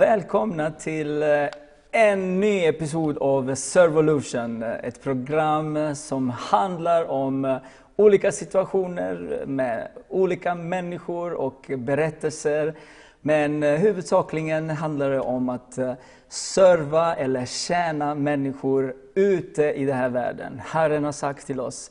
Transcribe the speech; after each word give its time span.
och 0.00 0.06
välkomna 0.06 0.70
till 0.70 1.22
eh, 1.22 1.28
en 1.90 2.40
ny 2.40 2.64
episod 2.64 3.18
av 3.18 3.54
Servolution. 3.54 4.62
Eh, 4.62 4.74
ett 4.82 5.02
program 5.02 5.94
som 5.96 6.30
handlar 6.30 7.10
om 7.10 7.44
eh, 7.44 7.56
olika 7.96 8.32
situationer 8.32 9.44
med 9.46 9.88
olika 10.08 10.54
människor 10.54 11.32
och 11.32 11.70
berättelser. 11.78 12.74
Men 13.20 13.62
huvudsakligen 13.62 14.70
handlar 14.70 15.10
det 15.10 15.20
om 15.20 15.48
att 15.48 15.78
serva 16.28 17.14
eller 17.14 17.46
tjäna 17.46 18.14
människor 18.14 18.94
ute 19.14 19.62
i 19.62 19.84
den 19.84 19.96
här 19.96 20.08
världen. 20.08 20.60
Herren 20.64 21.04
har 21.04 21.12
sagt 21.12 21.46
till 21.46 21.60
oss, 21.60 21.90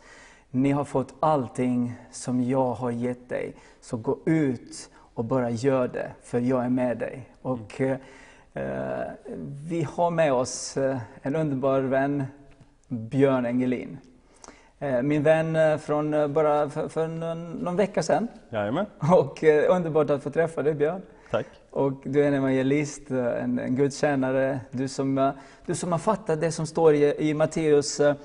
ni 0.51 0.71
har 0.71 0.83
fått 0.83 1.13
allting 1.19 1.93
som 2.11 2.43
jag 2.43 2.73
har 2.73 2.91
gett 2.91 3.29
dig. 3.29 3.55
Så 3.81 3.97
gå 3.97 4.17
ut 4.25 4.89
och 5.13 5.25
bara 5.25 5.49
gör 5.49 5.87
det, 5.87 6.11
för 6.23 6.39
jag 6.39 6.65
är 6.65 6.69
med 6.69 6.97
dig. 6.97 7.29
Och, 7.49 7.81
eh, 7.81 7.97
vi 9.69 9.83
har 9.83 10.11
med 10.11 10.33
oss 10.33 10.77
eh, 10.77 10.97
en 11.21 11.35
underbar 11.35 11.79
vän, 11.79 12.23
Björn 12.87 13.45
Engelin. 13.45 13.97
Eh, 14.79 15.01
min 15.01 15.23
vän 15.23 15.55
eh, 15.55 15.77
från 15.77 16.13
eh, 16.13 16.27
bara 16.27 16.69
för, 16.69 16.87
för 16.87 17.07
någon, 17.07 17.51
någon, 17.51 17.75
vecka 17.75 18.03
sedan. 18.03 18.27
Jajamän. 18.49 18.85
Och 19.11 19.43
eh, 19.43 19.75
underbart 19.75 20.09
att 20.09 20.23
få 20.23 20.29
träffa 20.29 20.63
dig 20.63 20.73
Björn. 20.73 21.01
Tack. 21.31 21.45
Och 21.71 21.93
du 22.03 22.23
är 22.23 22.27
en 22.27 22.33
evangelist, 22.33 23.11
en, 23.11 23.59
en 23.59 23.75
gudstjänare, 23.75 24.59
du 24.71 24.87
som, 24.87 25.31
du 25.65 25.75
som 25.75 25.91
har 25.91 25.99
fattat 25.99 26.41
det 26.41 26.51
som 26.51 26.67
står 26.67 26.93
i, 26.93 27.29
i 27.29 27.33
Matteus, 27.33 27.99
eh, 27.99 28.15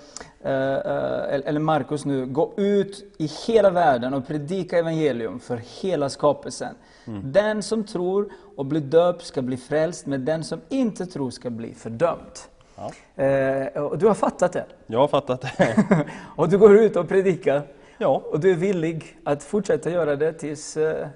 eller 0.43 1.59
Markus 1.59 2.05
nu, 2.05 2.27
gå 2.27 2.53
ut 2.57 3.15
i 3.19 3.31
hela 3.47 3.71
världen 3.71 4.15
och 4.15 4.27
predika 4.27 4.79
evangelium 4.79 5.41
för 5.41 5.57
hela 5.83 6.09
skapelsen. 6.09 6.75
Mm. 7.07 7.33
Den 7.33 7.63
som 7.63 7.85
tror 7.85 8.29
och 8.57 8.67
blir 8.67 8.81
döpt 8.81 9.25
ska 9.25 9.43
bli 9.43 9.57
frälst, 9.57 10.07
men 10.07 10.25
den 10.25 10.45
som 10.45 10.61
inte 10.69 11.07
tror 11.07 11.31
ska 11.31 11.51
bli 11.51 11.75
fördömd. 11.75 12.39
Ja. 12.77 13.23
Eh, 13.25 13.83
och 13.83 13.99
du 13.99 14.07
har 14.07 14.15
fattat 14.15 14.53
det? 14.53 14.67
Jag 14.87 14.99
har 14.99 15.09
fattat 15.09 15.41
det. 15.41 15.77
och 16.37 16.49
du 16.49 16.59
går 16.59 16.77
ut 16.79 16.97
och 16.97 17.09
predikar? 17.09 17.63
Ja. 17.99 18.23
Och 18.25 18.41
du 18.41 18.51
är 18.51 18.57
villig 18.57 19.19
att 19.25 19.43
fortsätta 19.43 19.91
göra 19.91 20.17
det 20.17 20.33
tills, 20.33 20.77
eh, 20.77 21.09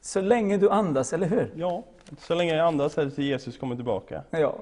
så 0.00 0.20
länge 0.20 0.56
du 0.56 0.70
andas, 0.70 1.12
eller 1.12 1.26
hur? 1.26 1.52
Ja, 1.56 1.84
så 2.18 2.34
länge 2.34 2.56
jag 2.56 2.66
andas 2.66 2.98
eller 2.98 3.10
till 3.10 3.24
Jesus 3.24 3.58
kommer 3.58 3.76
tillbaka. 3.76 4.22
Ja. 4.30 4.54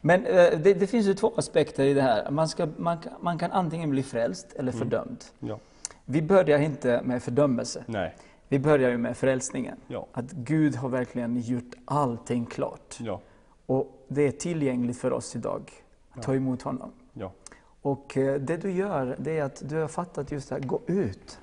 Men 0.00 0.26
eh, 0.26 0.58
det, 0.58 0.74
det, 0.74 0.86
finns 0.86 1.06
ju 1.06 1.14
två 1.14 1.32
aspekter 1.36 1.84
i 1.84 1.94
det 1.94 2.02
här. 2.02 2.30
Man, 2.30 2.48
ska, 2.48 2.68
man, 2.76 2.98
man 3.20 3.38
kan 3.38 3.52
antingen 3.52 3.90
bli 3.90 4.02
frälst 4.02 4.52
eller 4.52 4.72
mm. 4.72 4.78
fördömd. 4.78 5.24
Mm. 5.40 5.50
Ja. 5.50 5.58
Vi 6.04 6.22
börjar 6.22 6.58
inte 6.58 7.00
med 7.04 7.22
fördömelse. 7.22 7.84
Nej. 7.86 8.14
Vi 8.50 8.58
börjar 8.58 8.90
ju 8.90 8.98
med 8.98 9.16
frälsningen. 9.16 9.76
Ja. 9.88 10.06
Att 10.12 10.32
Gud 10.32 10.76
har 10.76 10.88
verkligen 10.88 11.40
gjort 11.40 11.74
allting 11.84 12.46
klart. 12.46 12.96
Ja. 13.00 13.20
Och 13.66 14.04
det 14.08 14.26
är 14.26 14.30
tillgängligt 14.30 14.98
för 14.98 15.12
oss 15.12 15.36
idag 15.36 15.70
att 16.10 16.22
ta 16.22 16.34
emot 16.34 16.62
honom. 16.62 16.92
Och 17.82 18.16
eh, 18.16 18.40
det 18.40 18.56
du 18.56 18.70
gör, 18.70 19.16
det 19.18 19.38
är 19.38 19.44
att 19.44 19.62
du 19.68 19.76
har 19.76 19.88
fattat 19.88 20.32
just 20.32 20.48
det 20.48 20.54
här, 20.54 20.62
gå 20.62 20.80
ut. 20.86 21.38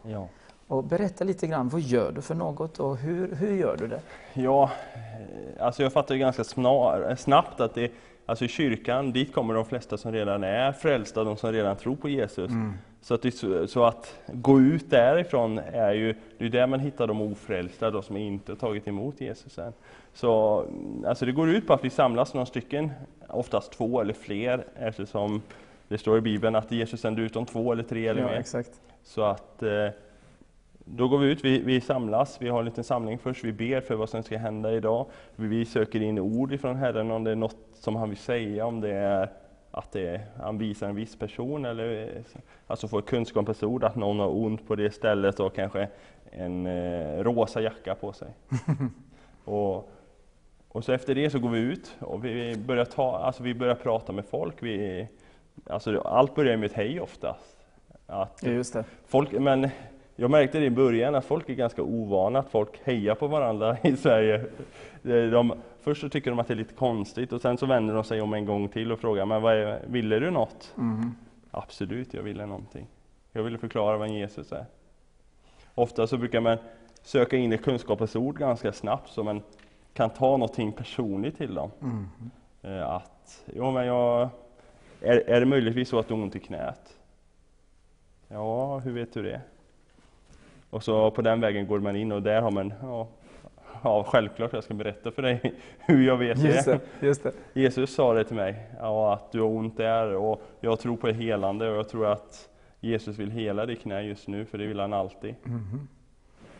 Och 0.68 0.84
berätta 0.84 1.24
lite 1.24 1.48
grann, 1.48 1.70
vad 1.70 1.82
gör 1.82 2.12
du 2.12 2.22
för 2.22 2.36
något 2.36 2.80
och 2.80 2.98
hur, 2.98 3.36
hur 3.36 3.56
gör 3.56 3.78
du 3.78 3.88
det? 3.88 4.02
Ja, 4.34 4.72
eh, 4.94 5.66
alltså 5.66 5.84
jag 5.84 5.94
fattar 5.94 6.16
ju 6.16 6.20
ganska 6.20 6.44
snar, 6.44 7.16
snabbt 7.16 7.60
att 7.60 7.74
det, 7.76 7.92
alltså 8.26 8.46
i 8.46 8.48
kyrkan, 8.48 9.12
dit 9.12 9.34
kommer 9.34 9.54
de 9.54 9.66
flesta 9.66 9.98
som 9.98 10.12
redan 10.12 10.44
är 10.44 10.72
frälsta, 10.72 11.24
de 11.24 11.38
som 11.38 11.52
redan 11.52 11.76
tror 11.76 11.96
på 11.96 12.10
Jesus. 12.10 12.52
Mm. 12.52 12.74
Så, 13.08 13.14
att 13.14 13.22
det, 13.22 13.32
så 13.70 13.84
att 13.84 14.16
gå 14.28 14.60
ut 14.60 14.90
därifrån 14.90 15.58
är 15.58 15.94
ju, 15.94 16.16
det 16.38 16.46
är 16.46 16.50
där 16.50 16.68
man 16.68 16.80
hittar 16.80 17.08
de 17.08 17.22
ofrälsta, 17.22 17.92
de 17.92 18.04
som 18.04 18.18
inte 18.18 18.56
tagit 18.56 18.88
emot 18.88 19.22
Jesus 19.22 19.58
än. 19.58 19.74
Så 20.14 20.64
alltså 21.06 21.26
det 21.26 21.32
går 21.32 21.50
ut 21.50 21.68
på 21.68 21.74
att 21.74 21.86
vi 21.86 21.90
samlas 21.90 22.34
några 22.34 22.46
stycken, 22.46 22.92
oftast 23.28 23.72
två 23.72 24.02
eller 24.02 24.14
fler, 24.14 24.66
eftersom 24.76 25.42
det 25.88 25.98
står 25.98 26.18
i 26.18 26.22
Bibeln 26.22 26.56
att 26.56 26.72
Jesus 26.72 27.02
sänder 27.02 27.22
ut 27.22 27.36
om 27.36 27.46
två 27.46 27.72
eller 27.72 27.84
tre 27.84 28.08
eller 28.08 28.22
ja, 28.22 28.28
mer. 28.28 28.36
Exakt. 28.36 28.82
Så 29.04 29.22
att 29.22 29.64
eh, 29.64 29.88
då 30.78 31.08
går 31.08 31.18
vi 31.18 31.28
ut, 31.28 31.46
vi, 31.46 31.60
vi, 31.60 31.82
samlas, 31.82 32.38
vi 32.42 32.50
har 32.50 32.60
en 32.60 32.66
liten 32.66 32.84
samling 32.84 33.18
först, 33.18 33.44
vi 33.44 33.54
ber 33.54 33.82
för 33.82 33.96
vad 33.96 34.10
som 34.10 34.24
ska 34.24 34.38
hända 34.38 34.74
idag. 34.74 35.06
Vi 35.36 35.66
söker 35.66 36.02
in 36.02 36.20
ord 36.20 36.54
ifrån 36.54 36.76
Herren 36.76 37.12
om 37.12 37.24
det 37.24 37.32
är 37.32 37.36
något 37.36 37.58
som 37.74 37.96
han 37.96 38.10
vill 38.10 38.18
säga, 38.18 38.66
om 38.66 38.82
det 38.82 38.94
är 38.94 39.30
att 39.72 39.92
det, 39.92 40.22
han 40.40 40.58
visar 40.58 40.90
en 40.90 40.96
viss 40.96 41.16
person, 41.16 41.66
eller 41.66 42.10
alltså 42.68 42.88
får 42.88 43.02
kunskapens 43.02 43.64
ord 43.64 43.84
att 43.84 43.96
någon 43.96 44.20
har 44.20 44.36
ont 44.36 44.68
på 44.68 44.76
det 44.76 44.92
stället 44.92 45.40
och 45.40 45.56
kanske 45.56 45.88
en 46.32 46.66
eh, 46.66 47.24
rosa 47.24 47.62
jacka 47.62 47.96
på 47.96 48.14
sig. 48.14 48.28
och, 49.46 49.90
och 50.68 50.84
så 50.84 50.92
efter 50.92 51.16
det 51.16 51.30
så 51.30 51.40
går 51.40 51.50
vi 51.50 51.60
ut 51.60 51.96
och 52.00 52.26
vi 52.26 52.56
börjar, 52.58 52.86
ta, 52.86 53.18
alltså 53.18 53.44
vi 53.44 53.54
börjar 53.54 53.76
prata 53.76 54.12
med 54.12 54.26
folk. 54.26 54.64
Vi, 54.64 55.08
alltså 55.66 56.00
allt 56.00 56.36
börjar 56.36 56.58
med 56.58 56.66
ett 56.66 56.78
hej 56.78 57.02
oftast. 57.02 57.58
Att 58.08 58.44
Just 58.44 58.74
det. 58.74 58.84
Folk, 59.06 59.32
men 59.32 59.70
jag 60.16 60.32
märkte 60.32 60.60
det 60.60 60.66
i 60.66 60.70
början 60.70 61.16
att 61.16 61.26
folk 61.26 61.50
är 61.50 61.54
ganska 61.54 61.84
ovana 61.84 62.40
att 62.40 62.50
folk 62.50 62.80
hejar 62.84 63.16
på 63.16 63.28
varandra 63.28 63.78
i 63.84 63.98
Sverige. 63.98 64.46
De, 65.02 65.54
först 65.88 66.02
så 66.02 66.10
tycker 66.10 66.30
de 66.32 66.40
att 66.40 66.48
det 66.48 66.54
är 66.54 66.56
lite 66.56 66.74
konstigt 66.74 67.34
och 67.34 67.42
sen 67.42 67.58
så 67.58 67.66
vänder 67.66 67.94
de 67.94 68.04
sig 68.04 68.22
om 68.22 68.34
en 68.34 68.46
gång 68.46 68.70
till 68.70 68.92
och 68.92 69.00
frågar, 69.00 69.26
men 69.26 69.42
vad 69.42 69.54
är, 69.54 69.82
ville 69.88 70.20
du 70.20 70.32
något? 70.32 70.74
Mm. 70.78 71.16
Absolut, 71.52 72.14
jag 72.14 72.24
ville 72.24 72.46
någonting. 72.46 72.88
Jag 73.32 73.44
ville 73.44 73.58
förklara 73.58 73.98
vem 73.98 74.14
Jesus 74.14 74.52
är. 74.52 74.66
Ofta 75.76 76.08
så 76.08 76.18
brukar 76.18 76.42
man 76.42 76.58
söka 77.02 77.38
in 77.38 77.54
i 77.54 77.58
kunskapens 77.58 78.16
ord 78.16 78.38
ganska 78.38 78.74
snabbt 78.74 79.10
så 79.10 79.24
man 79.24 79.42
kan 79.94 80.10
ta 80.10 80.38
någonting 80.38 80.72
personligt 80.72 81.38
till 81.38 81.54
dem. 81.56 81.72
Mm. 81.82 82.08
Att, 82.84 83.44
jo 83.56 83.72
men 83.72 83.86
jag, 83.86 84.30
är, 85.02 85.30
är 85.30 85.40
det 85.40 85.46
möjligtvis 85.46 85.90
så 85.90 86.00
att 86.00 86.08
du 86.08 86.14
har 86.14 86.22
ont 86.22 86.36
i 86.36 86.40
knät? 86.40 86.98
Ja, 88.28 88.80
hur 88.80 88.92
vet 88.92 89.14
du 89.14 89.24
det? 89.24 89.42
Och 90.70 90.84
så 90.84 91.12
på 91.12 91.22
den 91.22 91.42
vägen 91.42 91.68
går 91.68 91.80
man 91.80 91.96
in 91.96 92.12
och 92.12 92.22
där 92.22 92.42
har 92.42 92.52
man, 92.52 92.74
ja, 92.82 93.08
ja 93.84 94.04
självklart 94.04 94.54
jag 94.54 94.64
ska 94.64 94.74
berätta 94.74 95.12
för 95.12 95.22
dig 95.22 95.54
hur 95.80 96.08
jag 96.08 96.18
vet 96.18 96.40
just 96.40 96.66
det. 96.66 96.80
Just 97.00 97.24
det. 97.24 97.32
Jesus 97.54 97.94
sa 97.94 98.14
det 98.14 98.24
till 98.24 98.36
mig, 98.36 98.68
ja, 98.80 99.14
att 99.14 99.32
du 99.32 99.42
har 99.42 99.48
ont 99.48 99.78
där 99.78 100.16
och 100.16 100.42
jag 100.60 100.80
tror 100.80 100.98
på 100.98 101.08
helande 101.08 101.70
och 101.70 101.78
jag 101.78 101.90
tror 101.90 102.06
att 102.06 102.50
Jesus 102.80 103.18
vill 103.18 103.32
hela 103.32 103.66
ditt 103.66 103.82
knä 103.82 104.02
just 104.02 104.28
nu, 104.28 104.46
för 104.46 104.58
det 104.58 104.68
vill 104.68 104.80
han 104.80 104.94
alltid. 104.94 105.36
Mm. 105.46 105.88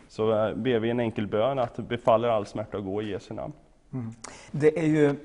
Så 0.08 0.48
äh, 0.48 0.56
ber 0.56 0.80
vi 0.80 0.90
en 0.90 1.00
enkel 1.00 1.28
bön 1.28 1.60
att 1.60 1.78
befaller 1.78 2.30
all 2.30 2.46
smärta 2.46 2.78
att 2.78 2.84
gå 2.84 3.02
i 3.02 3.10
Jesu 3.10 3.34
namn. 3.34 3.54
Mm. 3.94 4.12
Det 4.52 4.80
är 4.80 4.88
ju, 4.88 5.16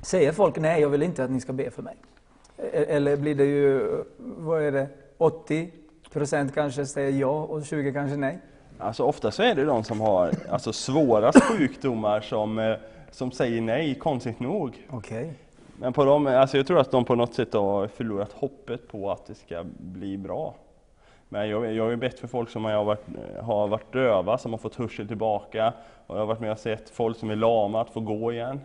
säger 0.00 0.32
folk 0.32 0.58
nej, 0.58 0.80
jag 0.80 0.88
vill 0.88 1.02
inte 1.02 1.24
att 1.24 1.30
ni 1.30 1.40
ska 1.40 1.52
be 1.52 1.70
för 1.70 1.82
mig. 1.82 1.96
E-, 2.56 2.84
eller 2.88 3.16
blir 3.16 3.34
det 3.34 3.44
ju, 3.44 4.04
vad 4.18 4.62
är 4.62 4.72
det, 4.72 4.88
80 5.18 5.72
procent 6.12 6.54
kanske 6.54 6.86
säger 6.86 7.10
ja 7.20 7.42
och 7.42 7.64
20 7.64 7.92
kanske 7.92 8.16
nej? 8.16 8.38
Alltså 8.82 9.04
ofta 9.04 9.30
så 9.30 9.42
är 9.42 9.54
det 9.54 9.64
de 9.64 9.84
som 9.84 10.00
har 10.00 10.30
alltså, 10.50 10.72
svårast 10.72 11.42
sjukdomar 11.42 12.20
som, 12.20 12.58
eh, 12.58 12.76
som 13.10 13.32
säger 13.32 13.60
nej, 13.60 13.94
konstigt 13.94 14.40
nog. 14.40 14.86
Okay. 14.90 15.30
Men 15.78 15.92
på 15.92 16.04
dem, 16.04 16.26
alltså 16.26 16.56
jag 16.56 16.66
tror 16.66 16.80
att 16.80 16.90
de 16.90 17.04
på 17.04 17.14
något 17.14 17.34
sätt 17.34 17.54
har 17.54 17.88
förlorat 17.88 18.32
hoppet 18.32 18.88
på 18.88 19.10
att 19.10 19.26
det 19.26 19.34
ska 19.34 19.64
bli 19.78 20.18
bra. 20.18 20.54
Men 21.28 21.48
jag, 21.48 21.74
jag 21.74 21.84
har 21.84 21.90
ju 21.90 21.96
bett 21.96 22.18
för 22.18 22.28
folk 22.28 22.50
som 22.50 22.64
har 22.64 22.84
varit, 22.84 23.06
har 23.40 23.68
varit 23.68 23.92
döva, 23.92 24.38
som 24.38 24.52
har 24.52 24.58
fått 24.58 24.74
hörsel 24.74 25.08
tillbaka. 25.08 25.72
Och 26.06 26.16
jag 26.16 26.20
har 26.20 26.26
varit 26.26 26.40
med 26.40 26.52
och 26.52 26.58
sett 26.58 26.90
folk 26.90 27.16
som 27.16 27.30
är 27.30 27.36
lama 27.36 27.80
att 27.80 27.90
få 27.90 28.00
gå 28.00 28.32
igen. 28.32 28.60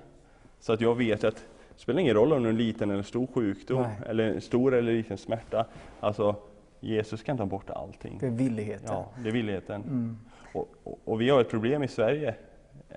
Så 0.60 0.74
att 0.74 0.82
jag 0.82 0.96
vet 0.96 1.24
att 1.24 1.36
det 1.36 1.82
spelar 1.82 2.00
ingen 2.00 2.16
roll 2.16 2.34
om 2.34 2.44
du 2.44 2.50
är 2.50 2.54
en 2.54 2.58
liten 2.58 2.92
eller 2.92 3.04
stor 3.04 3.28
sjukdom, 3.34 3.82
Nej. 3.82 3.96
eller 4.10 4.40
stor 4.40 4.76
eller 4.76 4.92
liten 4.92 5.18
smärta. 5.18 5.66
Alltså, 6.00 6.36
Jesus 6.80 7.24
kan 7.24 7.38
ta 7.38 7.46
bort 7.46 7.70
allting. 7.70 8.18
Det 8.20 8.28
är 8.28 8.32
villigheten. 8.32 8.88
Ja, 8.88 9.10
det 9.24 9.30
är 9.30 9.34
villigheten. 9.34 9.82
Mm. 9.82 10.18
Och, 10.54 10.70
och, 10.84 11.00
och, 11.06 11.22
vi 11.22 11.30
har 11.30 11.42
ett 11.42 11.50
problem 11.50 11.84
i 11.84 11.88
Sverige, 11.88 12.36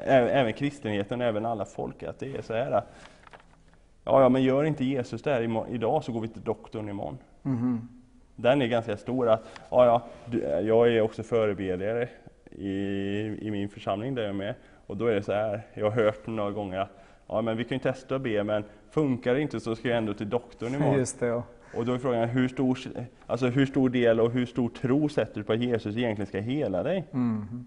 även 0.04 0.52
kristenheten, 0.52 1.20
även 1.20 1.46
alla 1.46 1.64
folk, 1.64 2.02
att 2.02 2.18
det 2.18 2.36
är 2.36 2.42
så 2.42 2.54
här. 2.54 2.70
Ja, 4.04 4.22
ja 4.22 4.28
men 4.28 4.42
gör 4.42 4.64
inte 4.64 4.84
Jesus 4.84 5.22
det 5.22 5.30
här 5.30 5.74
idag 5.74 6.04
så 6.04 6.12
går 6.12 6.20
vi 6.20 6.28
till 6.28 6.42
doktorn 6.42 6.88
imorgon. 6.88 7.18
Mm. 7.44 7.88
Den 8.36 8.62
är 8.62 8.66
ganska 8.66 8.96
stor. 8.96 9.28
Att, 9.28 9.42
ja, 9.70 10.02
ja, 10.30 10.60
jag 10.60 10.88
är 10.88 11.00
också 11.00 11.22
förebedjare 11.22 12.08
i, 12.50 12.68
i 13.40 13.50
min 13.50 13.68
församling 13.68 14.14
där 14.14 14.22
jag 14.22 14.30
är 14.30 14.34
med. 14.34 14.54
Och 14.86 14.96
då 14.96 15.06
är 15.06 15.14
det 15.14 15.22
så 15.22 15.32
här, 15.32 15.62
jag 15.74 15.90
har 15.90 16.04
hört 16.04 16.26
några 16.26 16.50
gånger 16.50 16.78
att 16.78 16.90
ja, 17.26 17.42
men 17.42 17.56
vi 17.56 17.64
kan 17.64 17.78
ju 17.78 17.82
testa 17.82 18.16
att 18.16 18.22
be, 18.22 18.44
men 18.44 18.64
funkar 18.90 19.34
det 19.34 19.40
inte 19.40 19.60
så 19.60 19.76
ska 19.76 19.88
jag 19.88 19.98
ändå 19.98 20.14
till 20.14 20.30
doktorn 20.30 20.74
imorgon. 20.74 20.98
Just 20.98 21.20
det, 21.20 21.26
ja. 21.26 21.42
Och 21.76 21.84
då 21.87 21.93
är 21.93 21.99
frågan, 21.99 22.28
hur 22.28 22.49
stor, 22.49 22.78
alltså 23.26 23.46
hur 23.46 23.67
stor 23.67 23.88
del 23.88 24.20
och 24.20 24.31
hur 24.31 24.46
stor 24.46 24.69
tro 24.69 25.08
sätter 25.08 25.34
du 25.34 25.44
på 25.44 25.52
att 25.52 25.61
Jesus 25.61 25.96
egentligen 25.96 26.26
ska 26.26 26.38
hela 26.38 26.82
dig? 26.82 27.05
Mm. 27.12 27.64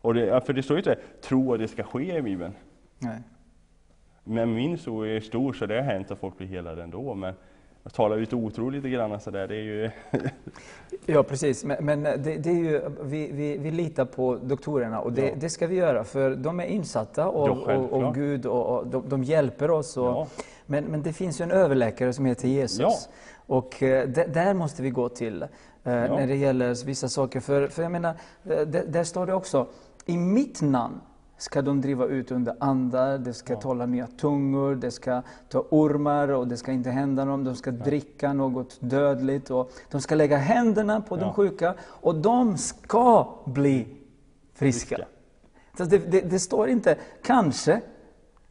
Och 0.00 0.14
det, 0.14 0.46
för 0.46 0.52
det 0.52 0.62
står 0.62 0.76
ju 0.76 0.78
inte 0.80 0.96
tro 1.22 1.52
att 1.54 1.60
det 1.60 1.68
ska 1.68 1.82
ske 1.82 2.16
i 2.16 2.22
Bibeln. 2.22 2.52
Nej. 2.98 3.18
Men 4.24 4.54
min 4.54 4.78
tro 4.78 5.02
är 5.06 5.20
stor 5.20 5.52
så 5.52 5.66
det 5.66 5.74
har 5.74 5.82
hänt 5.82 6.10
att 6.10 6.18
folk 6.18 6.38
blir 6.38 6.46
helade 6.46 6.82
ändå. 6.82 7.14
Men 7.14 7.34
jag 7.82 7.92
talar 7.92 8.16
ut 8.18 8.32
otro 8.32 8.68
lite 8.68 8.88
grann 8.88 9.20
sådär. 9.20 9.48
Det 9.48 9.56
är 9.56 9.62
ju... 9.62 9.90
Ja, 11.06 11.22
precis. 11.22 11.64
Men, 11.64 11.84
men 11.84 12.02
det, 12.02 12.16
det, 12.36 12.50
är 12.50 12.54
ju, 12.54 12.80
vi, 13.02 13.32
vi, 13.32 13.58
vi 13.58 13.70
litar 13.70 14.04
på 14.04 14.36
doktorerna 14.36 15.00
och 15.00 15.12
det, 15.12 15.28
Ja. 15.28 15.34
det 15.40 15.48
ska 15.48 15.66
vi 15.66 15.74
göra 15.76 16.04
för 16.04 16.36
de 16.36 16.60
är 16.60 16.64
insatta 16.64 17.24
av, 17.26 17.62
Ja, 17.66 17.76
och, 17.76 17.92
och 18.02 18.14
Gud 18.14 18.46
och, 18.46 18.78
och 18.78 18.86
de, 18.86 19.08
de 19.08 19.24
hjälper 19.24 19.70
oss. 19.70 19.96
Och, 19.96 20.04
Ja. 20.04 20.26
Men, 20.66 20.84
men 20.84 21.02
det 21.02 21.12
finns 21.12 21.40
ju 21.40 21.42
en 21.42 21.50
överläkare 21.50 22.12
som 22.12 22.24
heter 22.26 22.48
Jesus. 22.48 22.80
Ja. 22.80 22.92
Och 23.46 23.82
eh, 23.82 24.08
där 24.08 24.54
måste 24.54 24.82
vi 24.82 24.90
gå 24.90 25.08
till 25.08 25.42
eh, 25.42 25.48
när 25.84 26.26
det 26.26 26.36
gäller 26.36 26.84
vissa 26.86 27.08
saker. 27.08 27.40
För, 27.40 27.68
för 27.68 27.82
jag 27.82 27.92
menar, 27.92 28.14
eh, 28.44 28.60
där 28.66 29.04
står 29.04 29.26
det 29.26 29.34
också, 29.34 29.66
i 30.06 30.16
mitt 30.16 30.62
namn 30.62 31.00
ska 31.38 31.62
de 31.62 31.80
driva 31.80 32.06
ut 32.06 32.30
under 32.30 32.56
andar, 32.60 33.18
det 33.18 33.32
ska 33.32 33.56
tala 33.56 33.86
nya 33.86 34.06
tungor, 34.06 34.74
det 34.74 34.90
ska 34.90 35.22
ta 35.48 35.66
ormar 35.70 36.28
och 36.28 36.48
det 36.48 36.56
ska 36.56 36.72
inte 36.72 36.90
hända 36.90 37.24
dem, 37.24 37.44
de 37.44 37.54
ska 37.54 37.70
dricka 37.70 38.32
något 38.32 38.76
dödligt 38.80 39.50
och 39.50 39.70
de 39.90 40.00
ska 40.00 40.14
lägga 40.14 40.36
händerna 40.36 41.00
på 41.00 41.16
de 41.16 41.24
Ja. 41.24 41.32
sjuka 41.32 41.74
och 41.82 42.14
de 42.14 42.56
ska 42.56 43.28
bli 43.44 43.86
friska. 44.54 44.96
Friska. 44.96 45.06
Så 45.78 45.84
det, 45.84 45.98
det, 45.98 46.20
det 46.20 46.38
står 46.38 46.68
inte 46.68 46.96
kanske, 47.22 47.80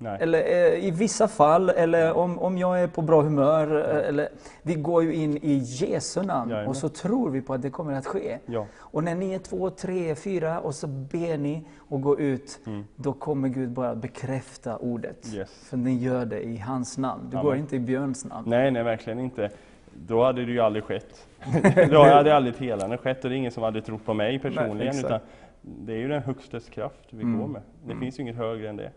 Nej. 0.04 0.18
eller 0.22 0.40
eh, 0.40 0.86
i 0.88 0.92
vissa 0.92 1.28
fall, 1.28 1.70
eller 1.70 2.14
om, 2.14 2.40
om 2.40 2.58
jag 2.58 2.80
är 2.82 2.88
på 2.88 3.02
bra 3.02 3.22
humör. 3.22 3.90
eh, 4.02 4.08
Eller, 4.10 4.30
vi 4.62 4.74
går 4.76 5.04
ju 5.04 5.14
in 5.14 5.38
i 5.38 5.54
Jesu 5.64 6.22
namn 6.22 6.50
Jajamän. 6.52 6.70
och 6.70 6.76
så 6.76 6.90
tror 6.90 7.30
vi 7.30 7.42
på 7.42 7.54
att 7.54 7.62
det 7.62 7.70
kommer 7.70 7.94
att 7.94 8.06
ske. 8.06 8.38
Ja. 8.46 8.66
Och 8.80 9.04
när 9.04 9.16
ni 9.16 9.34
är 9.34 9.40
två, 9.40 9.70
tre, 9.70 10.16
fyra 10.16 10.60
och 10.60 10.76
så 10.76 10.88
ber 10.88 11.38
ni 11.38 11.64
och 11.78 12.02
går 12.02 12.22
ut, 12.22 12.60
Mm. 12.66 12.84
då 12.96 13.14
kommer 13.14 13.50
Gud 13.50 13.70
bara 13.70 13.96
bekräfta 13.96 14.78
ordet. 14.78 15.34
Yes. 15.34 15.50
För 15.70 15.78
ni 15.78 15.94
gör 15.98 16.26
det 16.26 16.42
i 16.44 16.58
hans 16.58 16.98
namn. 16.98 17.22
Du 17.32 17.38
Amen. 17.38 17.46
går 17.46 17.56
inte 17.56 17.76
i 17.76 17.80
Björns 17.80 18.26
namn. 18.26 18.50
Nej, 18.50 18.72
nej, 18.72 18.84
verkligen 18.84 19.20
inte. 19.20 19.50
Då 20.08 20.24
hade 20.24 20.46
det 20.46 20.52
ju 20.52 20.60
aldrig 20.60 20.84
skett. 20.84 21.28
Då 21.92 22.04
hade 22.04 22.36
aldrig 22.36 22.56
helande 22.56 22.98
skett 22.98 23.24
och 23.24 23.30
det 23.30 23.36
är 23.36 23.38
ingen 23.38 23.52
som 23.52 23.64
hade 23.64 23.82
trott 23.82 24.06
på 24.06 24.14
mig 24.14 24.40
personligen. 24.40 24.88
exakt. 24.88 25.06
utan 25.06 25.20
det 25.62 25.94
är 25.94 25.98
ju 25.98 26.08
den 26.08 26.22
högstes 26.24 26.70
kraft 26.70 27.00
vi 27.10 27.24
Mm. 27.24 27.40
går 27.40 27.48
med. 27.48 27.62
Det 27.88 27.96
finns 27.96 28.20
ju 28.20 28.24
inget 28.24 28.36
högre 28.36 28.70
än 28.70 28.78
det. 28.78 28.92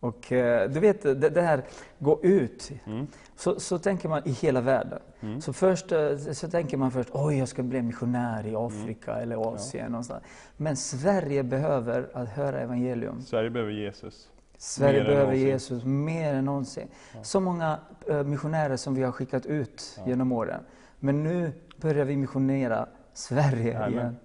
Och 0.00 0.32
eh, 0.32 0.70
du 0.70 0.80
vet, 0.80 1.02
det, 1.02 1.14
det 1.14 1.42
här 1.42 1.62
gå 1.98 2.20
ut. 2.22 2.70
Mm. 2.86 3.06
Så, 3.36 3.60
så 3.60 3.78
tänker 3.78 4.08
man 4.08 4.22
i 4.24 4.30
hela 4.30 4.60
världen. 4.60 4.98
Mm. 5.20 5.40
Så 5.40 5.52
först 5.52 5.92
eh, 5.92 6.16
så 6.16 6.48
tänker 6.48 6.76
man 6.76 6.90
först, 6.90 7.08
oj 7.12 7.38
jag 7.38 7.48
ska 7.48 7.62
bli 7.62 7.82
missionär 7.82 8.46
i 8.46 8.54
Afrika 8.56 9.14
eller 9.14 9.54
Asien. 9.54 9.90
Någonstans. 9.92 10.22
Men 10.56 10.76
Sverige 10.76 11.42
behöver 11.42 12.08
att 12.12 12.28
höra 12.28 12.60
evangelium. 12.60 13.22
Sverige 13.22 13.50
behöver 13.50 13.72
Jesus. 13.72 14.28
Sverige 14.58 15.00
Mer 15.02 15.08
behöver. 15.08 15.32
Jesus 15.34 15.84
mer 15.84 16.34
än 16.34 16.44
någonsin. 16.44 16.88
Så 17.22 17.40
många 17.40 17.78
eh, 18.08 18.22
missionärer 18.24 18.76
som 18.76 18.94
vi 18.94 19.02
har 19.02 19.12
skickat 19.12 19.46
ut 19.46 19.94
Ja. 19.98 20.02
genom 20.06 20.32
åren. 20.32 20.60
Men 21.00 21.22
nu 21.22 21.52
börjar 21.80 22.04
vi 22.04 22.16
missionera 22.16 22.86
Sverige 23.12 23.72
Jajamän. 23.72 23.92
igen. 23.92 24.16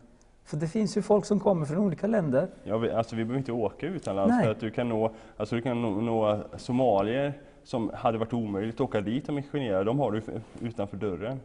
För 0.46 0.58
det 0.58 0.68
finns 0.68 0.98
ju 0.98 1.02
folk 1.02 1.26
som 1.26 1.40
kommer 1.40 1.66
från 1.66 1.78
olika 1.78 2.08
länder. 2.08 2.48
Ja, 2.64 2.78
vi, 2.78 2.92
alltså, 2.92 3.16
vi 3.16 3.24
behöver 3.26 3.40
inte 3.40 3.52
åka 3.52 3.88
utomlands 3.88 4.32
Nej. 4.36 4.44
för 4.44 4.52
att 4.52 4.60
du 4.60 4.72
kan 4.72 4.90
nå, 4.90 5.12
alltså, 5.38 5.56
du 5.56 5.62
kan 5.62 5.82
nå, 5.82 6.02
nå 6.02 6.44
somalier 6.58 7.34
som 7.64 7.92
hade 7.94 8.18
varit 8.18 8.34
omöjligt 8.34 8.76
att 8.76 8.82
åka 8.82 9.02
dit 9.02 9.28
och 9.28 9.34
missionera. 9.34 9.84
De 9.84 10.00
har 10.00 10.12
du 10.12 10.22
utanför 10.60 10.98
dörren. 10.98 11.40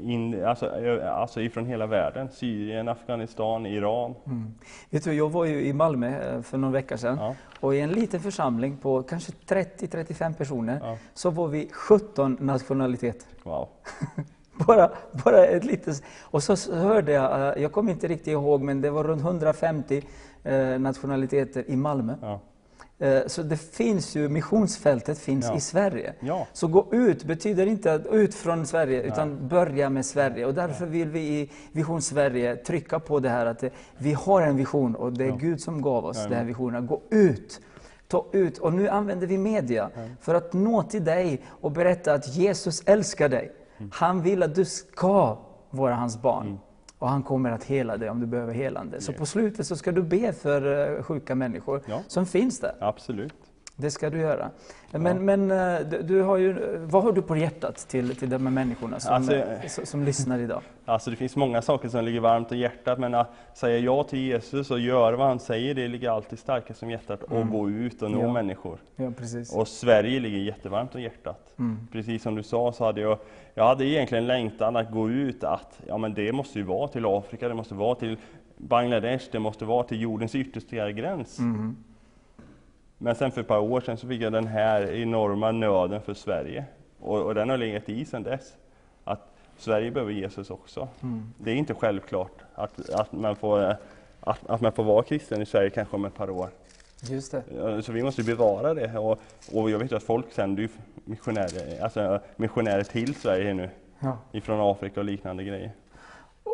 In, 0.00 0.44
alltså, 0.44 0.66
alltså 1.04 1.40
ifrån 1.40 1.66
hela 1.66 1.86
världen. 1.86 2.28
Syrien, 2.32 2.88
Afghanistan, 2.88 3.66
Iran. 3.66 4.14
Mm. 4.26 4.54
Vet 4.90 5.04
du, 5.04 5.12
jag 5.12 5.30
var 5.30 5.44
ju 5.44 5.62
i 5.62 5.72
Malmö 5.72 6.34
eh, 6.36 6.42
för 6.42 6.58
någon 6.58 6.72
vecka 6.72 6.98
sedan. 6.98 7.18
Ja, 7.20 7.34
Och 7.60 7.74
i 7.74 7.80
en 7.80 7.90
liten 7.90 8.20
församling 8.20 8.76
på 8.76 9.02
kanske 9.02 9.32
30-35 9.32 10.34
personer 10.34 10.80
ja. 10.82 10.96
så 11.14 11.30
var 11.30 11.48
vi 11.48 11.68
17 11.72 12.36
nationaliteter. 12.40 13.28
Wow. 13.42 13.68
Bara, 14.66 14.90
bara 15.24 15.46
ett 15.46 15.64
litet... 15.64 16.02
Och 16.22 16.42
så 16.42 16.74
hörde 16.74 17.12
jag, 17.12 17.56
eh, 17.56 17.62
jag 17.62 17.72
kommer 17.72 17.92
inte 17.92 18.08
riktigt 18.08 18.28
ihåg, 18.28 18.62
men 18.62 18.80
det 18.80 18.90
var 18.90 19.04
runt 19.04 19.22
150 19.22 20.02
eh, 20.44 20.78
nationaliteter 20.78 21.64
i 21.70 21.76
Malmö. 21.76 22.14
Ja. 22.22 22.40
Eh, 23.06 23.22
Så 23.26 23.42
det 23.42 23.56
finns 23.56 24.14
ju, 24.16 24.28
missionsfältet 24.28 25.18
finns 25.18 25.46
Ja. 25.46 25.56
i 25.56 25.60
Sverige. 25.60 26.14
ja, 26.20 26.46
Så 26.52 26.66
gå 26.66 26.86
ut 26.92 27.24
betyder 27.24 27.66
inte 27.66 27.92
att 27.94 28.06
ut 28.06 28.34
från 28.34 28.66
Sverige, 28.66 29.02
utan 29.02 29.48
börja 29.48 29.90
med 29.90 30.06
Sverige. 30.06 30.46
Och 30.46 30.54
därför 30.54 30.86
vill 30.86 31.08
vi 31.08 31.20
i 31.20 31.50
Vision 31.72 32.02
Sverige 32.02 32.56
trycka 32.56 32.98
på 32.98 33.20
det 33.20 33.28
här 33.28 33.46
att 33.46 33.58
det, 33.58 33.70
vi 33.98 34.12
har 34.12 34.42
en 34.42 34.56
vision 34.56 34.94
och 34.94 35.12
det 35.12 35.24
är 35.24 35.28
Ja. 35.28 35.36
Gud 35.40 35.60
som 35.60 35.82
gav 35.82 36.04
oss 36.04 36.22
den 36.24 36.32
här 36.32 36.44
visionen. 36.44 36.86
Gå 36.86 37.00
ut! 37.10 37.60
Ta 38.08 38.26
ut! 38.32 38.58
Och 38.58 38.72
nu 38.72 38.88
använder 38.88 39.26
vi 39.26 39.38
media 39.38 39.90
för 40.20 40.34
att 40.34 40.52
nå 40.52 40.82
till 40.82 41.04
dig 41.04 41.40
och 41.60 41.70
berätta 41.70 42.12
att 42.12 42.36
Jesus 42.36 42.82
älskar 42.86 43.28
dig. 43.28 43.52
Mm. 43.80 43.90
Han 43.94 44.22
vill 44.22 44.42
att 44.42 44.54
du 44.54 44.64
ska 44.64 45.38
vara 45.70 45.94
hans 45.94 46.22
barn. 46.22 46.58
Och 46.98 47.08
han 47.08 47.22
kommer 47.22 47.50
att 47.50 47.64
hela 47.64 47.96
dig 47.96 48.10
om 48.10 48.20
du 48.20 48.26
behöver 48.26 48.54
helande. 48.54 49.00
Så 49.00 49.12
på 49.12 49.26
slutet 49.26 49.66
så 49.66 49.76
ska 49.76 49.92
du 49.92 50.02
be 50.02 50.32
för 50.32 50.96
eh, 50.98 51.02
sjuka 51.02 51.34
människor 51.34 51.82
Ja. 51.86 52.00
som 52.08 52.26
finns 52.26 52.60
där. 52.60 52.74
absolut. 52.80 53.49
Det 53.80 53.90
ska 53.90 54.10
du 54.10 54.18
göra. 54.18 54.50
Men, 54.92 55.24
men 55.24 55.50
eh, 55.50 55.80
du, 56.02 56.22
har 56.22 56.36
ju, 56.36 56.76
vad 56.78 57.02
har 57.02 57.12
du 57.12 57.22
på 57.22 57.36
hjärtat 57.36 57.76
till, 57.76 58.16
till 58.16 58.30
de 58.30 58.46
här 58.46 58.52
människorna 58.52 59.00
som, 59.00 59.14
Alltså, 59.14 59.34
eh, 59.34 59.66
som, 59.68 59.86
som 59.86 60.04
lyssnar 60.04 60.38
idag? 60.38 60.62
Alltså 60.84 61.10
det 61.10 61.16
finns 61.16 61.36
många 61.36 61.62
saker 61.62 61.88
som 61.88 62.04
ligger 62.04 62.20
varmt 62.20 62.52
om 62.52 62.58
hjärtat 62.58 62.98
men 62.98 63.14
att 63.14 63.30
säga 63.54 63.78
ja 63.78 64.02
till 64.04 64.18
Jesus 64.18 64.70
och 64.70 64.80
göra 64.80 65.16
vad 65.16 65.26
han 65.26 65.38
säger 65.38 65.74
det 65.74 65.88
ligger 65.88 66.10
alltid 66.10 66.38
starkast 66.38 66.82
om 66.82 66.90
hjärtat 66.90 67.22
och 67.22 67.36
Mm. 67.36 67.50
gå 67.50 67.70
ut 67.70 68.02
och 68.02 68.10
nå 68.10 68.20
Ja. 68.22 68.32
människor. 68.32 68.78
Ja, 68.96 69.10
precis. 69.18 69.54
Och 69.54 69.68
Sverige 69.68 70.20
ligger 70.20 70.38
jättevarmt 70.38 70.94
om 70.94 71.00
hjärtat. 71.02 71.54
Mm. 71.58 71.78
Precis 71.92 72.22
som 72.22 72.34
du 72.34 72.42
sa 72.42 72.72
så 72.72 72.84
hade 72.84 73.00
jag, 73.00 73.18
jag 73.54 73.64
hade 73.66 73.84
egentligen 73.86 74.26
längtan 74.26 74.76
att 74.76 74.90
gå 74.90 75.10
ut 75.10 75.44
att 75.44 75.80
ja 75.86 75.98
men 75.98 76.14
det 76.14 76.32
måste 76.32 76.58
ju 76.58 76.64
vara 76.64 76.88
till 76.88 77.04
Afrika, 77.06 77.48
det 77.48 77.54
måste 77.54 77.74
vara 77.74 77.94
till 77.94 78.16
Bangladesh, 78.56 79.24
det 79.32 79.38
måste 79.38 79.64
vara 79.64 79.82
till 79.84 80.00
jordens 80.00 80.34
yttersta 80.34 80.90
gräns. 80.92 81.38
Mm. 81.38 81.76
Men 83.02 83.14
sen 83.14 83.30
för 83.30 83.40
ett 83.40 83.48
par 83.48 83.58
år 83.58 83.80
sedan 83.80 83.96
så 83.96 84.08
fick 84.08 84.22
jag 84.22 84.32
den 84.32 84.46
här 84.46 84.92
enorma 84.92 85.52
nöden 85.52 86.00
för 86.00 86.14
Sverige. 86.14 86.64
Och, 87.00 87.22
och 87.22 87.34
den 87.34 87.50
har 87.50 87.56
legat 87.56 87.88
i 87.88 88.04
sedan 88.04 88.22
dess. 88.22 88.56
Att 89.04 89.26
Sverige 89.56 89.90
behöver 89.90 90.12
Jesus 90.12 90.50
också. 90.50 90.88
Mm. 91.02 91.32
Det 91.38 91.50
är 91.50 91.54
inte 91.54 91.74
självklart 91.74 92.38
att, 92.54 92.90
att, 92.90 93.12
man 93.12 93.36
får, 93.36 93.76
att, 94.20 94.46
att 94.46 94.60
man 94.60 94.72
får 94.72 94.84
vara 94.84 95.02
kristen 95.02 95.42
i 95.42 95.46
Sverige 95.46 95.70
kanske 95.70 95.96
om 95.96 96.04
ett 96.04 96.14
par 96.14 96.30
år. 96.30 96.50
Just 97.02 97.32
det. 97.32 97.82
Så 97.82 97.92
vi 97.92 98.02
måste 98.02 98.22
bevara 98.22 98.74
det. 98.74 98.98
Och, 98.98 99.20
och 99.52 99.70
jag 99.70 99.78
vet 99.78 99.92
att 99.92 100.02
folk 100.02 100.32
sänder 100.32 100.68
missionärer, 101.04 101.82
alltså 101.82 102.20
missionärer 102.36 102.82
till 102.82 103.14
Sverige 103.14 103.54
nu. 103.54 103.70
Ja. 104.00 104.18
Ifrån 104.32 104.70
Afrika 104.70 105.00
och 105.00 105.06
liknande 105.06 105.44
grejer. 105.44 105.72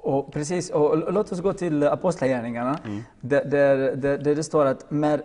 Och, 0.03 0.33
precis, 0.33 0.71
och 0.71 1.13
låt 1.13 1.33
oss 1.33 1.41
gå 1.41 1.53
till 1.53 1.83
Apostlagärningarna. 1.89 2.79
Mm. 2.85 3.03
Där, 3.21 3.45
där, 3.45 3.97
där, 3.97 4.19
det 4.35 4.43
står 4.45 4.67
att 4.67 4.91
men, 4.91 5.21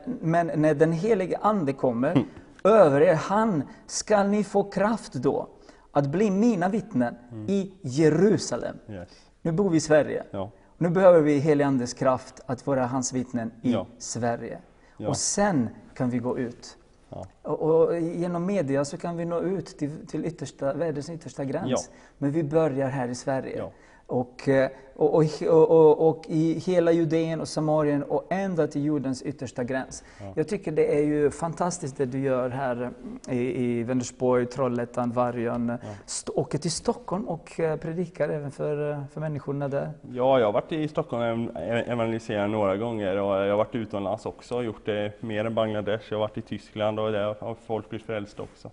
när 0.56 0.74
den 0.74 0.92
helige 0.92 1.38
Ande 1.42 1.74
kommer 1.74 2.12
Mm. 2.12 2.28
över 2.64 3.02
er, 3.02 3.14
han 3.16 3.64
skall 3.88 4.28
ni 4.28 4.44
få 4.44 4.64
kraft 4.64 5.14
då 5.14 5.48
att 5.92 6.08
bli 6.08 6.32
mina 6.32 6.70
vittnen 6.70 7.16
Mm. 7.32 7.50
i 7.50 7.74
Jerusalem. 7.82 8.76
Yes. 8.90 9.10
Nu 9.42 9.52
bor 9.52 9.70
vi 9.70 9.78
i 9.78 9.80
Sverige. 9.80 10.24
Ja. 10.32 10.52
Nu 10.78 10.90
behöver 10.90 11.22
vi 11.22 11.38
helig 11.40 11.64
Andes 11.64 11.94
kraft 11.94 12.40
att 12.46 12.68
vara 12.68 12.86
hans 12.86 13.14
vittnen 13.14 13.52
i 13.62 13.72
Ja. 13.72 13.88
Sverige. 13.98 14.60
Ja. 14.98 15.10
Och 15.10 15.18
sen 15.18 15.70
kan 15.94 16.10
vi 16.10 16.18
gå 16.18 16.38
ut. 16.38 16.78
Ja. 17.10 17.26
Och, 17.42 17.62
och 17.62 18.00
genom 18.00 18.46
media 18.46 18.86
så 18.86 18.98
kan 18.98 19.18
vi 19.18 19.26
nå 19.26 19.40
ut 19.42 19.66
till, 19.78 20.08
till 20.08 20.26
yttersta, 20.26 20.74
världens 20.74 21.10
yttersta 21.10 21.46
gräns. 21.46 21.70
Ja. 21.70 21.78
Men 22.18 22.32
vi 22.32 22.44
börjar 22.44 22.88
här 22.90 23.08
i 23.08 23.16
Sverige. 23.16 23.58
Ja. 23.58 23.72
Och, 24.12 24.50
eh, 24.50 24.70
och, 24.96 25.24
och, 25.50 26.10
och, 26.10 26.26
i 26.28 26.60
hela 26.60 26.92
Judeen 26.92 27.42
och 27.42 27.48
Samarien 27.48 28.04
och 28.04 28.26
ända 28.30 28.68
till 28.68 28.86
jordens 28.86 29.22
yttersta 29.24 29.64
gräns. 29.64 30.04
Ja. 30.20 30.26
Jag 30.36 30.48
tycker 30.48 30.72
det 30.72 30.96
är 30.98 31.04
ju 31.04 31.32
fantastiskt 31.32 31.98
det 31.98 32.06
du 32.06 32.20
gör 32.20 32.50
här 32.50 32.92
i, 33.30 33.64
i 33.64 33.84
Vänersborg, 33.84 34.46
Trollhättan, 34.46 35.12
Vargön. 35.12 35.78
St- 36.06 36.32
åker 36.36 36.58
till 36.58 36.72
Stockholm 36.72 37.28
och 37.28 37.60
eh, 37.60 37.76
predikar 37.78 38.30
även 38.30 38.52
för, 38.52 38.92
eh, 38.92 39.04
för 39.14 39.22
människorna 39.22 39.68
där. 39.68 39.92
Ja, 40.12 40.40
jag 40.40 40.46
har 40.46 40.54
varit 40.54 40.72
i 40.72 40.88
Stockholm 40.88 41.48
och 41.48 41.56
ev- 41.56 41.92
evangeliserat 41.92 42.50
några 42.50 42.78
gånger 42.78 43.18
och 43.18 43.36
jag 43.36 43.50
har 43.50 43.58
varit 43.58 43.76
utomlands 43.76 44.26
också 44.26 44.56
och 44.56 44.64
gjort 44.64 44.86
det 44.86 45.22
mer 45.22 45.46
än 45.46 45.56
Bangladesh. 45.56 46.04
Jag 46.10 46.18
har 46.18 46.22
varit 46.28 46.38
i 46.38 46.42
Tyskland 46.42 47.00
och 47.00 47.12
där 47.12 47.36
har 47.40 47.56
folk 47.66 47.90
blivit 47.90 48.06
frälsta 48.08 48.44
också. 48.44 48.72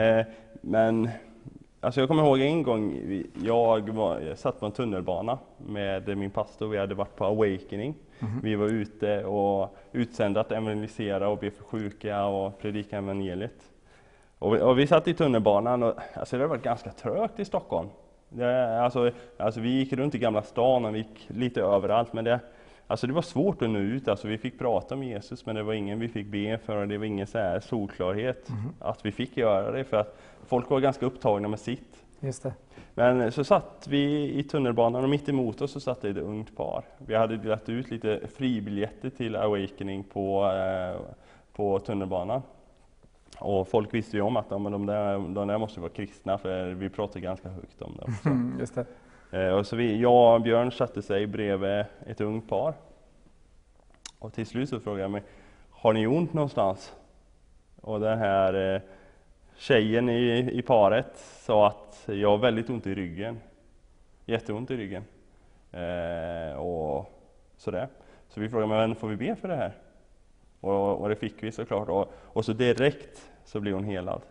Eh, 0.00 0.26
men 0.60 1.08
alltså 1.80 2.00
jag 2.00 2.08
kommer 2.08 2.22
ihåg 2.24 2.40
en 2.40 2.62
gång, 2.62 3.00
jag, 3.42 3.88
var, 3.90 4.20
jag 4.20 4.38
satt 4.38 4.60
på 4.60 4.66
en 4.66 4.72
tunnelbana 4.72 5.38
med 5.66 6.18
min 6.18 6.30
pastor, 6.30 6.68
vi 6.68 6.78
hade 6.78 6.94
varit 6.94 7.16
på 7.16 7.24
Awakening. 7.24 7.94
Vi 8.42 8.54
var 8.54 8.66
ute 8.66 9.24
och 9.24 9.76
utsända 9.92 10.40
att 10.40 10.52
evangelisera 10.52 11.28
och 11.28 11.38
be 11.38 11.50
för 11.50 11.64
sjuka 11.64 12.24
och 12.26 12.58
predika 12.58 12.98
evangeliet. 12.98 13.70
Och 14.38 14.54
vi, 14.54 14.60
och 14.60 14.78
vi 14.78 14.86
satt 14.86 15.08
i 15.08 15.14
tunnelbanan 15.14 15.82
och 15.82 15.94
alltså 16.14 16.36
det 16.36 16.42
har 16.42 16.48
varit 16.48 16.62
ganska 16.62 16.90
trögt 16.90 17.38
i 17.40 17.44
Stockholm. 17.44 17.88
Det, 18.28 18.80
alltså, 18.82 19.10
alltså 19.36 19.60
vi 19.60 19.68
gick 19.68 19.92
runt 19.92 20.14
i 20.14 20.18
Gamla 20.18 20.42
stan 20.42 20.84
och 20.84 20.94
vi 20.94 20.98
gick 20.98 21.26
lite 21.28 21.62
överallt 21.62 22.12
men 22.12 22.24
det, 22.24 22.40
Alltså 22.90 23.06
det 23.06 23.12
var 23.12 23.22
svårt 23.22 23.62
att 23.62 23.70
nå 23.70 23.78
ut, 23.78 24.08
alltså 24.08 24.28
vi 24.28 24.38
fick 24.38 24.58
prata 24.58 24.94
om 24.94 25.02
Jesus 25.02 25.46
men 25.46 25.54
det 25.56 25.62
var 25.62 25.72
ingen 25.72 26.00
vi 26.00 26.08
fick 26.08 26.26
be 26.26 26.58
för 26.58 26.76
och 26.76 26.88
det 26.88 26.98
var 26.98 27.04
ingen 27.04 27.26
så 27.26 27.38
här 27.38 27.60
solklarhet 27.60 28.48
Mhm. 28.48 28.72
att 28.80 29.06
vi 29.06 29.12
fick 29.12 29.36
göra 29.36 29.70
det 29.70 29.84
för 29.84 29.96
att 29.96 30.18
folk 30.48 30.70
var 30.70 30.80
ganska 30.80 31.06
upptagna 31.06 31.48
med 31.48 31.60
sitt. 31.60 32.04
Just 32.20 32.42
det. 32.42 32.52
Men 32.94 33.32
så 33.32 33.44
satt 33.44 33.86
vi 33.88 34.32
i 34.38 34.42
tunnelbanan 34.42 35.04
och 35.04 35.10
mitt 35.10 35.28
emot 35.28 35.60
oss 35.60 35.72
så 35.72 35.80
satt 35.80 36.02
det 36.02 36.10
ett 36.10 36.16
ungt 36.16 36.56
par. 36.56 36.84
Vi 36.98 37.14
hade 37.14 37.36
delat 37.36 37.68
ut 37.68 37.90
lite 37.90 38.20
fribiljetter 38.34 39.10
till 39.10 39.36
Awakening 39.36 40.04
på, 40.04 40.52
eh, 40.52 41.00
på 41.52 41.78
tunnelbanan. 41.78 42.42
Och 43.38 43.68
folk 43.68 43.94
visste 43.94 44.16
ju 44.16 44.22
om 44.22 44.36
att 44.36 44.46
ja, 44.50 44.58
men 44.58 44.72
de, 44.72 44.86
där, 44.86 45.18
de 45.18 45.48
där 45.48 45.58
måste 45.58 45.80
vara 45.80 45.90
kristna 45.90 46.38
för 46.38 46.70
vi 46.70 46.88
pratade 46.88 47.20
ganska 47.20 47.48
högt 47.48 47.82
om 47.82 47.96
det 47.96 48.02
också. 48.02 48.28
Mm, 48.28 48.58
just 48.60 48.74
det. 48.74 48.86
Eh, 49.30 49.54
och 49.54 49.66
så 49.66 49.76
vi, 49.76 50.00
jag 50.00 50.34
och 50.34 50.42
Björn 50.42 50.72
satte 50.72 51.02
sig 51.02 51.26
bredvid 51.26 51.84
ett 52.06 52.20
ungt 52.20 52.48
par. 52.48 52.74
Och 54.18 54.32
till 54.32 54.46
slut 54.46 54.68
så 54.68 54.80
frågade 54.80 55.02
jag 55.02 55.10
mig, 55.10 55.22
har 55.70 55.92
ni 55.92 56.06
ont 56.06 56.32
någonstans? 56.32 56.94
Och 57.80 58.00
den 58.00 58.18
här 58.18 58.74
eh, 58.74 58.80
tjejen 59.58 60.08
i, 60.08 60.50
i 60.52 60.62
paret 60.62 61.16
sa 61.16 61.66
att 61.66 62.04
jag 62.06 62.30
har 62.30 62.38
väldigt 62.38 62.70
ont 62.70 62.86
i 62.86 62.94
ryggen. 62.94 63.40
Jätteont 64.24 64.70
i 64.70 64.76
ryggen. 64.76 65.04
Eh, 65.72 66.58
och 66.58 67.12
sådär. 67.56 67.88
Så 68.28 68.40
vi 68.40 68.48
frågade, 68.48 68.68
men 68.68 68.94
får 68.94 69.08
vi 69.08 69.16
be 69.16 69.36
för 69.36 69.48
det 69.48 69.56
här? 69.56 69.72
Och, 70.60 71.00
och 71.00 71.08
det 71.08 71.16
fick 71.16 71.42
vi 71.42 71.52
såklart. 71.52 71.88
Och, 71.88 72.12
och 72.14 72.44
så 72.44 72.52
direkt 72.52 73.30
så 73.44 73.60
blev 73.60 73.74
hon 73.74 73.84
helad. 73.84 74.22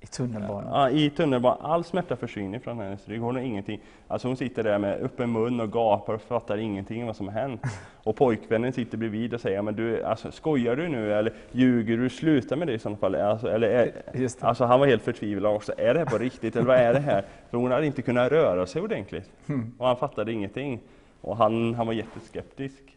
I 0.00 0.06
tunnelbanan. 0.06 0.72
Ja, 0.72 0.90
I 0.90 1.10
tunnelbanan, 1.10 1.58
all 1.60 1.84
smärta 1.84 2.16
försvinner 2.16 2.58
från 2.58 2.78
hennes 2.78 3.08
rygg. 3.08 3.20
Hon 3.20 3.34
har 3.34 3.42
ingenting. 3.42 3.80
Alltså 4.08 4.28
hon 4.28 4.36
sitter 4.36 4.62
där 4.62 4.78
med 4.78 5.02
öppen 5.02 5.32
mun 5.32 5.60
och 5.60 5.72
gapar 5.72 6.14
och 6.14 6.22
fattar 6.22 6.58
ingenting 6.58 7.06
vad 7.06 7.16
som 7.16 7.28
har 7.28 7.34
hänt. 7.34 7.62
Och 8.02 8.16
pojkvännen 8.16 8.72
sitter 8.72 8.98
bredvid 8.98 9.34
och 9.34 9.40
säger, 9.40 9.62
men 9.62 9.76
du, 9.76 10.04
alltså, 10.04 10.32
skojar 10.32 10.76
du 10.76 10.88
nu 10.88 11.12
eller 11.12 11.32
ljuger 11.52 11.96
du? 11.96 12.10
Sluta 12.10 12.56
med 12.56 12.66
det 12.68 12.72
i 12.72 12.78
sådana 12.78 12.98
fall. 12.98 13.14
Alltså, 13.14 13.48
eller, 13.48 13.68
är, 13.68 13.92
alltså 14.40 14.64
han 14.64 14.80
var 14.80 14.86
helt 14.86 15.02
förtvivlad 15.02 15.56
också. 15.56 15.72
Är 15.78 15.94
det 15.94 16.00
här 16.00 16.06
på 16.06 16.18
riktigt 16.24 16.56
eller 16.56 16.66
vad 16.66 16.76
är 16.76 16.94
det 16.94 17.00
här? 17.00 17.24
För 17.50 17.58
hon 17.58 17.70
hade 17.70 17.86
inte 17.86 18.02
kunnat 18.02 18.32
röra 18.32 18.66
sig 18.66 18.82
ordentligt. 18.82 19.30
Och 19.78 19.86
han 19.86 19.96
fattade 19.96 20.32
ingenting. 20.32 20.80
Och 21.20 21.36
han, 21.36 21.74
han 21.74 21.86
var 21.86 21.94
jätteskeptisk. 21.94 22.96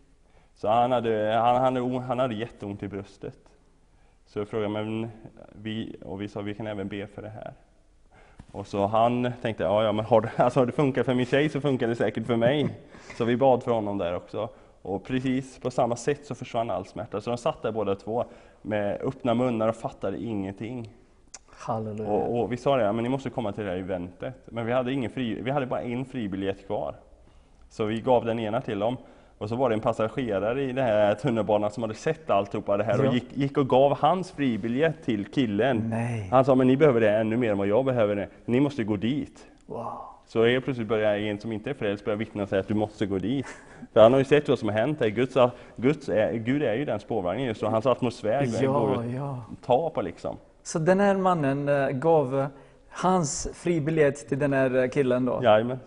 Så 0.56 0.68
han 0.68 0.92
hade, 0.92 1.34
han, 1.34 1.62
hade, 1.62 2.00
han 2.00 2.20
hade 2.20 2.36
jätteont 2.36 2.84
i 2.84 2.88
bröstet. 2.88 3.36
Så 4.34 4.40
jag 4.40 4.48
frågade, 4.48 4.70
men 4.70 5.12
vi, 5.52 5.96
och 6.06 6.22
vi 6.22 6.28
sa 6.28 6.42
vi 6.42 6.54
kan 6.54 6.68
även 6.68 6.88
be 6.88 7.08
för 7.08 7.22
det 7.22 7.30
här. 7.30 7.54
Och 8.52 8.68
så 8.68 8.86
han 8.86 9.32
tänkte, 9.42 9.64
ja, 9.64 9.84
ja 9.84 9.92
men 9.92 10.06
har 10.06 10.22
det, 10.22 10.32
alltså, 10.38 10.60
har 10.60 10.66
det 10.66 10.72
funkar 10.72 11.04
för 11.04 11.14
min 11.14 11.26
tjej 11.26 11.50
så 11.50 11.62
funkar 11.62 11.88
det 11.88 11.96
säkert 11.96 12.26
för 12.26 12.36
mig. 12.36 12.80
Så 13.18 13.26
vi 13.26 13.38
bad 13.38 13.64
för 13.64 13.72
honom 13.72 13.98
där 13.98 14.16
också. 14.16 14.50
Och 14.82 15.04
precis 15.04 15.60
på 15.60 15.72
samma 15.72 15.96
sätt 15.96 16.26
så 16.26 16.36
försvann 16.36 16.70
all 16.70 16.86
smärta. 16.86 17.22
Så 17.22 17.30
de 17.30 17.38
satt 17.38 17.62
där 17.62 17.72
båda 17.72 17.96
två 17.96 18.26
med 18.62 19.02
öppna 19.02 19.34
munnar 19.34 19.68
och 19.68 19.76
fattade 19.76 20.18
ingenting. 20.18 20.94
Halleluja. 21.48 22.10
Och, 22.10 22.42
och 22.42 22.52
vi 22.52 22.58
sa 22.58 22.78
det, 22.78 22.84
ja, 22.84 22.94
men 22.94 23.04
ni 23.04 23.10
måste 23.10 23.30
komma 23.30 23.52
till 23.52 23.64
det 23.64 23.70
här 23.70 23.78
eventet. 23.78 24.36
Men 24.46 24.66
vi 24.66 24.72
hade, 24.72 24.94
ingen 24.94 25.12
fri, 25.12 25.42
vi 25.42 25.52
hade 25.52 25.66
bara 25.66 25.82
en 25.82 26.06
fribiljett 26.06 26.68
kvar. 26.68 26.96
Så 27.70 27.86
vi 27.86 28.02
gav 28.02 28.26
den 28.26 28.40
ena 28.40 28.62
till 28.62 28.80
dem. 28.80 28.98
Och 29.42 29.50
så 29.50 29.56
var 29.56 29.70
det 29.70 29.76
en 29.76 29.80
passagerare 29.82 30.62
i 30.64 30.68
den 30.72 30.86
här 30.86 31.16
tunnelbanan 31.16 31.72
som 31.72 31.84
hade 31.84 31.96
sett 31.96 32.30
alltihopa 32.30 32.78
det 32.78 32.84
här 32.84 33.04
Ja. 33.04 33.08
och 33.08 33.14
gick, 33.14 33.26
gick 33.38 33.58
och 33.58 33.70
gav 33.70 33.98
hans 34.00 34.32
fribiljett 34.32 35.04
till 35.06 35.26
killen. 35.26 35.84
Nej. 35.90 36.28
Han 36.32 36.46
sa, 36.46 36.56
men 36.56 36.68
ni 36.68 36.78
behöver 36.78 37.02
det 37.02 37.12
ännu 37.18 37.38
mer 37.38 37.52
än 37.52 37.58
vad 37.58 37.68
jag 37.68 37.86
behöver 37.86 38.16
det. 38.16 38.28
Ni 38.46 38.60
måste 38.60 38.84
gå 38.84 38.96
dit. 38.96 39.46
Wow. 39.66 39.94
Så 40.26 40.46
helt 40.46 40.66
plötsligt 40.66 40.88
börjar 40.88 41.16
en 41.18 41.40
som 41.40 41.52
inte 41.52 41.70
är 41.70 41.74
frälst 41.74 42.06
börja 42.06 42.16
vittna 42.16 42.44
och 42.44 42.50
säga 42.50 42.60
att 42.60 42.68
du 42.68 42.74
måste 42.74 43.06
gå 43.06 43.18
dit. 43.18 43.46
För 43.94 44.02
han 44.02 44.12
har 44.12 44.20
ju 44.20 44.26
sett 44.26 44.50
vad 44.50 44.60
som 44.60 44.70
har 44.70 44.76
hänt. 44.76 45.00
Där. 45.00 45.08
Guds, 45.08 45.38
Guds 45.76 46.10
är, 46.10 46.34
Gud 46.34 46.64
är 46.64 46.74
ju 46.74 46.86
den 46.86 47.00
spårvagnen 47.00 47.46
just 47.46 47.64
och 47.64 47.72
hans 47.72 47.86
atmosfär 47.86 48.42
den 48.60 48.72
går 48.74 48.96
Ja, 48.96 49.06
ja. 49.16 49.46
att 49.52 49.66
ta 49.68 49.90
på 49.90 50.02
liksom. 50.02 50.38
Så 50.64 50.80
den 50.80 51.00
här 51.00 51.16
mannen 51.18 51.70
eh, 51.70 51.90
gav 51.90 52.48
hans 52.90 53.48
fribiljett 53.54 54.30
till 54.30 54.40
den 54.40 54.54
här 54.54 54.76
eh, 54.84 54.90
killen 54.90 55.26
då? 55.26 55.40
Jajamän. 55.44 55.80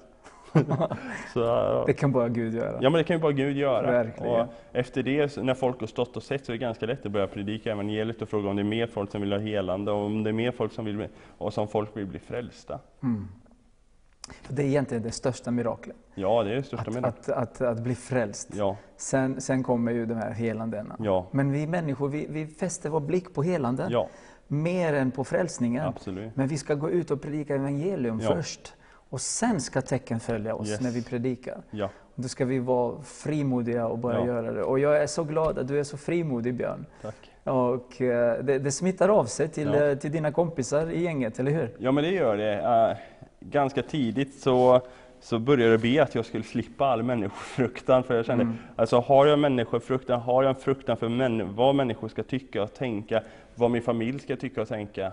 så. 1.32 1.84
Det 1.86 1.92
kan 1.92 2.12
bara 2.12 2.28
Gud 2.28 2.54
göra. 2.54 2.78
Ja 2.80 2.90
men 2.90 2.92
det 2.92 3.04
kan 3.04 3.16
ju 3.16 3.22
bara 3.22 3.32
Gud 3.32 3.56
göra. 3.56 3.90
Verkligen. 3.90 4.40
Och 4.40 4.46
efter 4.72 5.02
det, 5.02 5.36
när 5.36 5.54
folk 5.54 5.80
har 5.80 5.86
stått 5.86 6.16
och 6.16 6.22
sett, 6.22 6.46
så 6.46 6.52
är 6.52 6.54
det 6.54 6.58
ganska 6.58 6.86
lätt 6.86 7.06
att 7.06 7.12
börja 7.12 7.26
predika 7.26 7.72
evangeliet 7.72 8.22
och 8.22 8.28
fråga 8.28 8.48
om 8.50 8.56
det 8.56 8.62
är 8.62 8.64
mer 8.64 8.86
folk 8.86 9.10
som 9.10 9.20
vill 9.20 9.32
ha 9.32 9.38
helande, 9.38 9.92
och 9.92 10.04
om 10.06 10.22
det 10.22 10.30
är 10.30 10.34
mer 10.34 10.52
folk 10.52 10.72
som 10.72 10.84
vill 10.84 11.08
och 11.38 11.52
som 11.54 11.68
folk 11.68 11.96
vill 11.96 12.06
bli 12.06 12.18
frälsta. 12.18 12.80
Mm. 13.02 13.28
Det 14.48 14.62
är 14.62 14.66
egentligen 14.66 15.02
det 15.02 15.10
största 15.10 15.50
miraklet. 15.50 15.96
Ja, 16.14 16.42
det 16.42 16.50
är 16.50 16.56
det 16.56 16.62
största 16.62 16.90
Att, 16.90 17.02
det. 17.02 17.08
att, 17.08 17.28
att, 17.28 17.60
att 17.60 17.80
bli 17.80 17.94
frälst. 17.94 18.48
Ja, 18.54 18.76
Sen, 18.96 19.40
sen 19.40 19.62
kommer 19.62 19.92
ju 19.92 20.06
de 20.06 20.14
här 20.14 20.30
helandena. 20.30 20.96
ja, 20.98 21.26
Men 21.30 21.52
vi 21.52 21.66
människor, 21.66 22.08
vi, 22.08 22.26
vi 22.30 22.46
fäster 22.46 22.90
vår 22.90 23.00
blick 23.00 23.34
på 23.34 23.42
helanden 23.42 23.90
ja, 23.90 24.08
mer 24.48 24.94
än 24.94 25.10
på 25.10 25.24
frälsningen. 25.24 25.86
absolut. 25.86 26.36
Men 26.36 26.48
vi 26.48 26.58
ska 26.58 26.74
gå 26.74 26.90
ut 26.90 27.10
och 27.10 27.22
predika 27.22 27.54
evangelium 27.54 28.20
först. 28.20 28.74
Och 29.14 29.20
sen 29.20 29.60
ska 29.60 29.80
tecken 29.82 30.20
följa 30.20 30.54
oss 30.54 30.70
Yes. 30.70 30.80
när 30.80 30.90
vi 30.90 31.02
predikar. 31.04 31.62
Ja, 31.70 31.90
Då 32.14 32.28
ska 32.28 32.44
vi 32.44 32.58
vara 32.58 33.02
frimodiga 33.02 33.86
och 33.86 33.98
börja 33.98 34.18
Ja. 34.18 34.26
göra 34.26 34.52
det. 34.52 34.62
Och 34.62 34.78
jag 34.78 35.02
är 35.02 35.06
så 35.06 35.24
glad 35.24 35.58
att 35.58 35.68
du 35.68 35.78
är 35.80 35.84
så 35.84 35.96
frimodig 35.96 36.54
Björn. 36.54 36.86
tack. 37.02 37.30
Och 37.44 38.00
eh, 38.02 38.44
det, 38.44 38.58
det 38.58 38.70
smittar 38.72 39.08
av 39.08 39.24
sig 39.24 39.48
till, 39.48 39.68
Ja. 39.74 39.84
eh, 39.84 39.98
till 39.98 40.12
dina 40.12 40.32
kompisar 40.32 40.90
i 40.90 41.02
gänget, 41.02 41.38
eller 41.40 41.50
hur? 41.50 41.70
Ja, 41.78 41.92
men 41.92 42.04
det 42.04 42.10
gör 42.10 42.36
det. 42.36 42.54
Eh, 42.90 42.96
ganska 43.40 43.82
tidigt 43.82 44.34
så, 44.40 44.80
så 45.20 45.38
började 45.38 45.70
jag 45.70 45.80
be 45.80 46.02
att 46.02 46.14
jag 46.14 46.24
skulle 46.24 46.44
slippa 46.44 46.86
all 46.86 47.02
människofruktan. 47.02 48.02
För 48.02 48.14
jag 48.16 48.24
kände, 48.26 48.44
Mm. 48.44 48.56
alltså 48.76 49.00
har 49.00 49.26
jag 49.26 49.38
människofruktan, 49.38 50.20
har 50.20 50.42
jag 50.42 50.50
en 50.50 50.60
fruktan 50.60 50.96
för 50.96 51.08
män, 51.08 51.54
vad 51.54 51.74
människor 51.74 52.08
ska 52.08 52.22
tycka 52.22 52.62
och 52.62 52.74
tänka, 52.74 53.22
vad 53.54 53.70
min 53.70 53.82
familj 53.82 54.18
ska 54.20 54.36
tycka 54.36 54.62
och 54.62 54.68
tänka, 54.68 55.12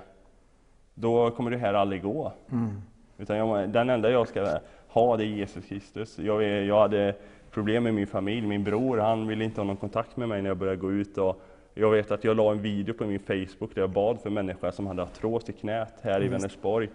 då 0.94 1.32
kommer 1.32 1.52
det 1.52 1.58
här 1.58 1.74
aldrig 1.74 2.02
gå. 2.04 2.34
Mm. 2.52 2.82
Utan 3.22 3.38
jag, 3.38 3.70
den 3.70 3.90
enda 3.90 4.10
jag 4.10 4.28
ska 4.28 4.60
ha 4.88 5.18
det 5.18 5.24
är 5.24 5.28
Jesus 5.28 5.66
Kristus. 5.66 6.20
Jag, 6.20 6.44
jag 6.44 6.80
hade 6.80 7.16
problem 7.52 7.84
med 7.84 7.94
min 7.94 8.08
familj, 8.08 8.48
min 8.48 8.64
bror 8.64 8.98
han 8.98 9.28
ville 9.28 9.44
inte 9.44 9.62
ha 9.62 9.66
någon 9.66 9.78
kontakt 9.78 10.18
med 10.18 10.30
mig 10.30 10.42
när 10.42 10.50
jag 10.50 10.58
började 10.58 10.78
gå 10.78 10.92
ut. 10.92 11.18
Och 11.18 11.42
jag 11.74 11.92
vet 11.92 12.12
att 12.12 12.24
jag 12.24 12.38
la 12.38 12.52
en 12.52 12.62
video 12.62 12.94
på 12.94 13.06
min 13.06 13.20
Facebook 13.20 13.76
där 13.76 13.82
jag 13.82 13.90
bad 13.90 14.20
för 14.20 14.30
människor 14.30 14.72
som 14.72 14.88
hade 14.88 15.04
artros 15.04 15.50
i 15.50 15.54
knät 15.54 15.94
här 16.02 16.22
i 16.22 16.24
Just. 16.24 16.34
Vänersborg. 16.34 16.90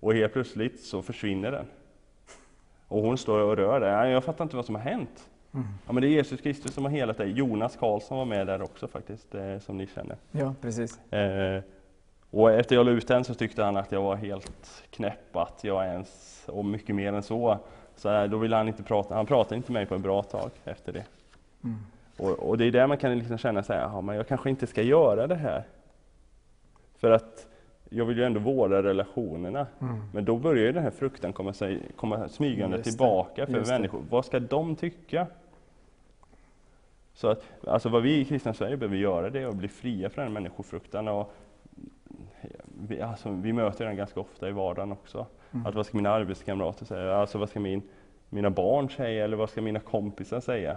Och 0.00 0.14
helt 0.14 0.32
plötsligt 0.32 0.80
så 0.80 1.02
försvinner 1.02 1.52
den. 1.52 1.64
Och 2.88 3.02
hon 3.02 3.18
står 3.18 3.40
och 3.40 3.56
rör 3.56 3.80
det. 3.80 4.10
Jag 4.10 4.24
fattar 4.24 4.44
inte 4.44 4.56
vad 4.56 4.64
som 4.64 4.74
har 4.74 4.82
hänt. 4.82 5.30
Mm. 5.54 5.66
Ja, 5.86 5.92
men 5.92 6.02
det 6.02 6.08
är 6.08 6.10
Jesus 6.10 6.40
Kristus 6.40 6.74
som 6.74 6.84
har 6.84 6.90
helat 6.90 7.18
dig. 7.18 7.30
Jonas 7.30 7.76
Karlsson 7.76 8.18
var 8.18 8.24
med 8.24 8.46
där 8.46 8.62
också 8.62 8.88
faktiskt, 8.88 9.34
eh, 9.34 9.58
som 9.58 9.76
ni 9.76 9.86
känner. 9.86 10.16
Ja, 10.32 10.54
precis. 10.60 11.12
Eh, 11.12 11.62
och 12.30 12.52
efter 12.52 12.76
jag 12.76 12.86
la 12.86 12.92
ut 12.92 13.08
den 13.08 13.24
så 13.24 13.34
tyckte 13.34 13.62
han 13.64 13.76
att 13.76 13.92
jag 13.92 14.02
var 14.02 14.16
helt 14.16 14.84
knäpp, 14.90 15.36
att 15.36 15.64
jag 15.64 15.86
ens, 15.86 16.44
och 16.48 16.64
mycket 16.64 16.94
mer 16.94 17.12
än 17.12 17.22
så. 17.22 17.58
Så 17.96 18.26
då 18.26 18.36
ville 18.38 18.56
han 18.56 18.68
inte 18.68 18.82
prata, 18.82 19.14
han 19.14 19.26
pratade 19.26 19.56
inte 19.56 19.72
med 19.72 19.80
mig 19.80 19.86
på 19.86 19.94
ett 19.94 20.00
bra 20.00 20.22
tag 20.22 20.50
efter 20.64 20.92
det. 20.92 21.04
Mm. 21.64 21.76
Och, 22.16 22.48
och 22.48 22.58
det 22.58 22.64
är 22.64 22.70
där 22.70 22.86
man 22.86 22.96
kan 22.98 23.18
liksom 23.18 23.38
känna 23.38 23.62
så 23.62 23.72
här, 23.72 23.80
"Jaha, 23.80 24.00
men 24.00 24.16
jag 24.16 24.28
kanske 24.28 24.50
inte 24.50 24.66
ska 24.66 24.82
göra 24.82 25.26
det 25.26 25.34
här. 25.34 25.64
För 26.98 27.10
att 27.10 27.46
jag 27.88 28.04
vill 28.04 28.18
ju 28.18 28.24
ändå 28.24 28.40
vårda 28.40 28.82
relationerna. 28.82 29.66
Mm. 29.80 30.00
Men 30.12 30.24
då 30.24 30.36
börjar 30.36 30.64
ju 30.66 30.72
den 30.72 30.82
här 30.82 30.90
fruktan 30.90 31.32
komma, 31.32 31.52
sig, 31.52 31.82
komma 31.96 32.28
smygande 32.28 32.76
Just 32.76 32.84
det, 32.84 32.90
tillbaka 32.90 33.46
för 33.46 33.52
just 33.52 33.70
det. 33.70 33.74
människor. 33.78 34.02
Vad 34.10 34.24
ska 34.24 34.40
de 34.40 34.76
tycka? 34.76 35.26
Så 37.14 37.28
att, 37.28 37.44
alltså 37.66 37.88
vad 37.88 38.02
vi 38.02 38.20
i 38.20 38.24
kristna 38.24 38.54
Sverige 38.54 38.76
behöver 38.76 38.96
göra 38.96 39.30
det 39.30 39.40
är 39.40 39.46
att 39.46 39.54
bli 39.54 39.68
fria 39.68 40.10
från 40.10 40.24
den 40.24 40.32
människofruktan. 40.32 41.08
Och 41.08 41.32
vi, 42.88 43.00
alltså, 43.00 43.30
vi 43.30 43.52
möter 43.52 43.84
den 43.84 43.96
ganska 43.96 44.20
ofta 44.20 44.48
i 44.48 44.52
vardagen 44.52 44.92
också. 44.92 45.26
Mm. 45.52 45.66
Att 45.66 45.74
vad 45.74 45.86
ska 45.86 45.96
mina 45.96 46.10
arbetskamrater 46.10 46.84
säga? 46.84 47.16
Alltså 47.16 47.38
vad 47.38 47.48
ska 47.48 47.60
min, 47.60 47.82
mina 48.28 48.50
barn 48.50 48.88
säga? 48.88 49.24
Eller 49.24 49.36
vad 49.36 49.50
ska 49.50 49.62
mina 49.62 49.80
kompisar 49.80 50.40
säga? 50.40 50.76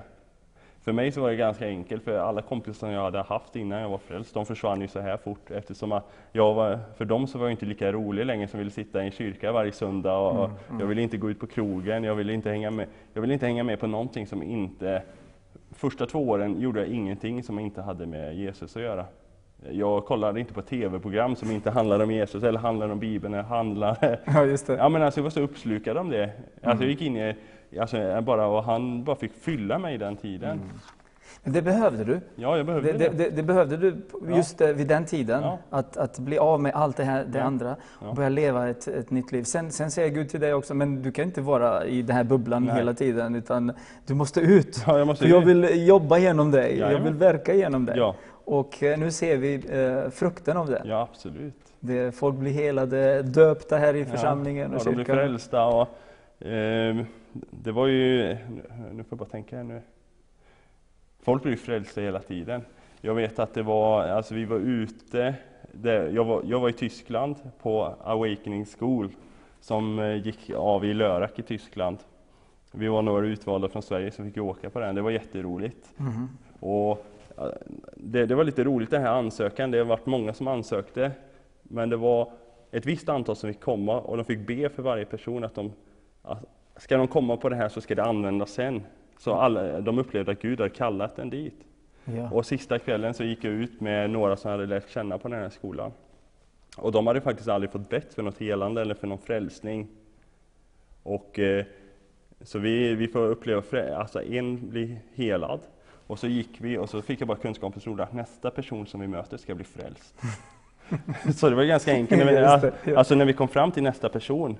För 0.83 0.91
mig 0.91 1.11
så 1.11 1.21
var 1.21 1.29
det 1.29 1.35
ganska 1.35 1.67
enkelt, 1.67 2.03
för 2.03 2.17
alla 2.17 2.41
kompisar 2.41 2.73
som 2.73 2.89
jag 2.89 3.03
hade 3.03 3.21
haft 3.21 3.55
innan 3.55 3.81
jag 3.81 3.89
var 3.89 3.97
frälst, 3.97 4.33
de 4.33 4.45
försvann 4.45 4.81
ju 4.81 4.87
så 4.87 4.99
här 4.99 5.17
fort 5.17 5.51
eftersom 5.51 6.01
jag 6.31 6.53
var, 6.53 6.79
för 6.97 7.05
dem 7.05 7.27
så 7.27 7.37
var 7.37 7.45
jag 7.45 7.53
inte 7.53 7.65
lika 7.65 7.91
rolig 7.91 8.25
längre 8.25 8.47
som 8.47 8.59
ville 8.59 8.71
sitta 8.71 9.01
i 9.03 9.05
en 9.05 9.11
kyrka 9.11 9.51
varje 9.51 9.71
söndag 9.71 10.17
och 10.17 10.45
Mm, 10.45 10.57
mm. 10.69 10.79
jag 10.79 10.87
ville 10.87 11.01
inte 11.01 11.17
gå 11.17 11.29
ut 11.29 11.39
på 11.39 11.47
krogen, 11.47 12.03
jag 12.03 12.15
ville 12.15 12.33
inte 12.33 12.49
hänga 12.49 12.71
med, 12.71 12.87
jag 13.13 13.21
ville 13.21 13.33
inte 13.33 13.45
hänga 13.45 13.63
med 13.63 13.79
på 13.79 13.87
någonting 13.87 14.27
som 14.27 14.43
inte, 14.43 15.01
första 15.71 16.05
två 16.05 16.29
åren 16.29 16.59
gjorde 16.59 16.79
jag 16.79 16.89
ingenting 16.89 17.43
som 17.43 17.59
inte 17.59 17.81
hade 17.81 18.05
med 18.05 18.35
Jesus 18.35 18.75
att 18.75 18.81
göra. 18.81 19.05
Jag 19.71 20.05
kollade 20.05 20.39
inte 20.39 20.53
på 20.53 20.61
tv-program 20.61 21.35
som 21.35 21.51
inte 21.51 21.71
handlade 21.71 22.03
om 22.03 22.11
Jesus 22.11 22.43
eller 22.43 22.59
handlade 22.59 22.93
om 22.93 22.99
Bibeln, 22.99 23.33
eller 23.33 23.43
handlade 23.43 24.19
Ja, 24.25 24.45
just 24.45 24.67
det. 24.67 24.73
Ja 24.73 24.89
men 24.89 25.01
alltså 25.01 25.19
jag 25.19 25.23
var 25.23 25.29
så 25.31 25.41
uppslukad 25.41 25.97
om 25.97 26.09
det. 26.09 26.29
Alltså 26.63 26.83
jag 26.83 26.91
gick 26.91 27.01
in 27.01 27.17
i, 27.17 27.35
alltså 27.79 28.21
bara, 28.21 28.47
och 28.47 28.63
han 28.63 29.03
bara 29.03 29.15
fick 29.15 29.33
fylla 29.33 29.79
mig 29.79 29.97
den 29.97 30.15
tiden. 30.15 30.51
Mm. 30.51 30.69
Det 31.45 31.61
behövde 31.61 32.03
du. 32.03 32.19
Ja, 32.35 32.57
jag 32.57 32.65
behövde 32.65 32.91
Det, 32.91 32.97
det. 32.97 33.17
det, 33.17 33.29
det, 33.29 33.43
behövde 33.43 33.77
du 33.77 33.95
just 34.35 34.61
eh, 34.61 34.67
vid 34.67 34.87
den 34.87 35.05
tiden. 35.05 35.41
Ja. 35.43 35.57
Att, 35.69 35.97
att 35.97 36.19
bli 36.19 36.37
av 36.37 36.61
med 36.61 36.71
allt 36.75 36.97
det, 36.97 37.03
här, 37.03 37.25
det 37.25 37.37
Ja. 37.39 37.43
andra 37.43 37.75
Ja. 38.01 38.07
och 38.07 38.15
börja 38.15 38.29
leva 38.29 38.69
ett, 38.69 38.87
ett 38.87 39.11
nytt 39.11 39.31
liv. 39.31 39.43
Sen, 39.43 39.71
sen 39.71 39.91
säger 39.91 40.09
Gud 40.09 40.29
till 40.29 40.39
dig 40.39 40.53
också, 40.53 40.73
men 40.73 41.01
du 41.01 41.11
kan 41.11 41.25
inte 41.25 41.41
vara 41.41 41.85
i 41.85 42.01
den 42.01 42.15
här 42.15 42.23
bubblan 42.23 42.63
Nej. 42.65 42.75
hela 42.75 42.93
tiden 42.93 43.35
utan 43.35 43.71
du 44.05 44.13
måste 44.13 44.39
ut. 44.41 44.83
Ja, 44.87 44.97
jag 44.97 45.07
måste 45.07 45.27
jag 45.27 45.41
vill 45.41 45.87
jobba 45.87 46.17
genom 46.17 46.51
dig, 46.51 46.77
jag 46.79 46.99
vill 46.99 47.13
verka 47.13 47.53
genom 47.53 47.85
dig. 47.85 47.97
Ja, 48.45 48.51
Och 48.53 48.83
eh, 48.83 48.99
nu 48.99 49.11
ser 49.11 49.37
vi 49.37 49.53
eh, 49.69 50.09
frukten 50.09 50.57
av 50.57 50.67
det. 50.67 50.81
ja 50.85 51.01
absolut. 51.11 51.73
det. 51.79 52.15
Folk 52.15 52.35
blir 52.35 52.51
helade, 52.51 53.21
döpta 53.21 53.77
här 53.77 53.93
i 53.93 54.05
församlingen 54.05 54.71
ja, 54.71 54.77
och 54.77 54.83
de 54.83 54.89
blir 54.95 55.05
kyrkan. 55.05 55.15
frälsta. 55.15 55.65
Och, 55.65 55.87
ehm, 56.39 57.05
det 57.51 57.71
var 57.71 57.87
ju, 57.87 58.37
nu 58.91 59.03
får 59.03 59.05
jag 59.09 59.17
bara 59.19 59.29
tänka 59.29 59.55
här 59.55 59.63
nu. 59.63 59.81
Folk 61.21 61.43
blir 61.43 61.55
frälsta 61.55 62.01
hela 62.01 62.19
tiden. 62.19 62.61
Jag 63.01 63.13
vet 63.15 63.39
att 63.39 63.53
det 63.53 63.63
var, 63.63 64.03
alltså 64.07 64.35
vi 64.35 64.45
var 64.45 64.57
ute, 64.57 65.35
det, 65.71 66.11
jag, 66.11 66.25
var, 66.25 66.41
jag 66.45 66.59
var 66.59 66.69
i 66.69 66.73
Tyskland 66.73 67.35
på 67.61 67.95
Awakening 68.03 68.65
School 68.65 69.09
som 69.59 69.99
eh, 69.99 70.15
gick 70.25 70.49
av 70.55 70.85
i 70.85 70.93
Lörak 70.93 71.39
i 71.39 71.41
Tyskland. 71.41 71.97
Vi 72.71 72.87
var 72.87 73.01
några 73.01 73.25
utvalda 73.25 73.69
från 73.69 73.81
Sverige 73.81 74.11
som 74.11 74.25
fick 74.25 74.37
åka 74.37 74.69
på 74.69 74.79
den, 74.79 74.95
det 74.95 75.01
var 75.01 75.11
jätteroligt. 75.11 75.93
Mhm. 75.97 76.29
Och 76.59 76.91
eh, 76.91 76.97
det, 77.95 78.25
det 78.25 78.35
var 78.35 78.43
lite 78.43 78.63
roligt 78.63 78.91
den 78.91 79.01
här 79.01 79.13
ansökan, 79.13 79.71
det 79.71 79.77
har 79.77 79.85
varit 79.85 80.05
många 80.05 80.33
som 80.33 80.47
ansökte. 80.47 81.11
Men 81.63 81.89
det 81.89 81.97
var 81.97 82.31
ett 82.71 82.85
visst 82.85 83.09
antal 83.09 83.35
som 83.35 83.53
fick 83.53 83.61
komma 83.61 83.99
och 83.99 84.17
de 84.17 84.25
fick 84.25 84.47
be 84.47 84.69
för 84.69 84.83
varje 84.83 85.05
person 85.05 85.43
att 85.43 85.55
de, 85.55 85.71
att 86.21 86.45
ska 86.77 86.97
de 86.97 87.07
komma 87.07 87.37
på 87.37 87.49
det 87.49 87.55
här 87.55 87.69
så 87.69 87.81
ska 87.81 87.95
det 87.95 88.03
användas 88.03 88.51
sen. 88.51 88.83
Så 89.19 89.33
alla, 89.33 89.81
de 89.81 89.99
upplevde 89.99 90.31
att 90.31 90.41
Gud 90.41 90.59
hade 90.59 90.69
kallat 90.69 91.15
den 91.15 91.29
dit. 91.29 91.65
Ja. 92.05 92.29
Och 92.31 92.45
sista 92.45 92.79
kvällen 92.79 93.13
så 93.13 93.23
gick 93.23 93.43
jag 93.43 93.53
ut 93.53 93.81
med 93.81 94.09
några 94.09 94.35
som 94.35 94.51
hade 94.51 94.65
lärt 94.65 94.89
känna 94.89 95.17
på 95.17 95.27
den 95.27 95.39
här 95.39 95.49
skolan. 95.49 95.91
Och 96.77 96.91
de 96.91 97.07
hade 97.07 97.21
faktiskt 97.21 97.49
aldrig 97.49 97.71
fått 97.71 97.89
bett 97.89 98.13
för 98.13 98.23
något 98.23 98.37
helande 98.37 98.81
eller 98.81 98.95
för 98.95 99.07
någon 99.07 99.17
frälsning. 99.17 99.87
Och 101.03 101.39
eh, 101.39 101.65
så 102.41 102.59
vi, 102.59 102.95
vi 102.95 103.07
får 103.07 103.27
uppleva, 103.27 103.95
alltså 103.95 104.23
en 104.23 104.69
blir 104.69 104.97
helad. 105.13 105.59
Och 106.07 106.19
så 106.19 106.27
gick 106.27 106.49
vi 106.57 106.77
och 106.77 106.89
så 106.89 107.01
fick 107.01 107.21
jag 107.21 107.27
bara 107.27 107.37
kunskap 107.37 107.75
och 107.77 107.83
trodde 107.83 108.03
att 108.03 108.13
nästa 108.13 108.51
person 108.51 108.87
som 108.87 108.99
vi 108.99 109.07
möter 109.07 109.37
ska 109.37 109.55
bli 109.55 109.65
frälst. 109.65 110.15
så 111.39 111.49
det 111.49 111.55
var 111.55 111.63
ganska 111.63 111.91
enkelt. 111.93 112.25
När 112.25 112.31
Just 112.63 112.75
ja. 112.85 112.97
Alltså 112.97 113.15
när 113.15 113.25
vi 113.25 113.33
kom 113.33 113.47
fram 113.47 113.71
till 113.71 113.83
nästa 113.83 114.09
person 114.09 114.57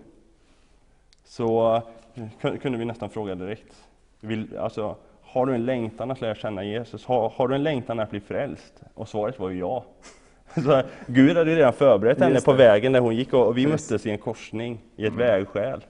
så 1.24 1.76
eh, 2.16 2.24
kun- 2.42 2.58
kunde 2.58 2.78
vi 2.78 2.86
nästan 2.86 3.10
fråga 3.10 3.36
direkt. 3.36 3.84
Vill, 4.20 4.58
alltså, 4.58 4.96
har 5.22 5.46
du 5.46 5.56
en 5.56 5.66
längtan 5.66 6.12
att 6.12 6.22
lära 6.22 6.36
känna 6.36 6.64
Jesus? 6.64 7.06
Har, 7.06 7.30
har 7.30 7.48
du 7.48 7.56
en 7.56 7.64
längtan 7.64 8.00
att 8.00 8.10
bli 8.10 8.20
frälst? 8.20 8.82
Och 8.94 9.10
svaret 9.10 9.40
var 9.40 9.50
ju 9.50 9.60
ja. 9.60 9.86
Så 10.56 10.82
Gud 11.08 11.38
hade 11.38 11.56
redan 11.56 11.74
förberett 11.74 12.20
henne 12.20 12.34
Just 12.34 12.46
på 12.46 12.54
vägen 12.54 12.92
där 12.92 13.00
hon 13.00 13.16
gick 13.16 13.34
och, 13.34 13.48
och 13.48 13.58
vi 13.58 13.66
Precis. 13.66 13.92
möttes 13.92 14.06
i 14.06 14.10
en 14.12 14.18
korsning, 14.18 14.80
i 14.96 15.06
ett 15.06 15.14
Mm. 15.14 15.18
vägskäl. 15.28 15.86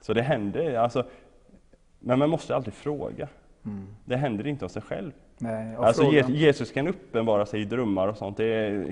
Så 0.00 0.12
det 0.14 0.22
hände, 0.22 0.80
alltså, 0.80 1.04
men 1.98 2.18
man 2.18 2.30
måste 2.30 2.56
alltid 2.56 2.74
fråga. 2.74 3.28
Mm. 3.68 3.86
Det 4.04 4.16
händer 4.16 4.46
inte 4.46 4.64
av 4.64 4.68
sig 4.68 4.82
själv. 4.82 5.12
Nej, 5.38 5.76
Alltså 5.76 6.02
frågan- 6.02 6.30
Je- 6.30 6.36
Jesus 6.36 6.72
kan 6.72 6.88
uppenbara 6.88 7.46
sig 7.46 7.60
i 7.60 7.64
drömmar 7.64 8.08
och 8.08 8.16
sånt, 8.16 8.36
det 8.36 8.84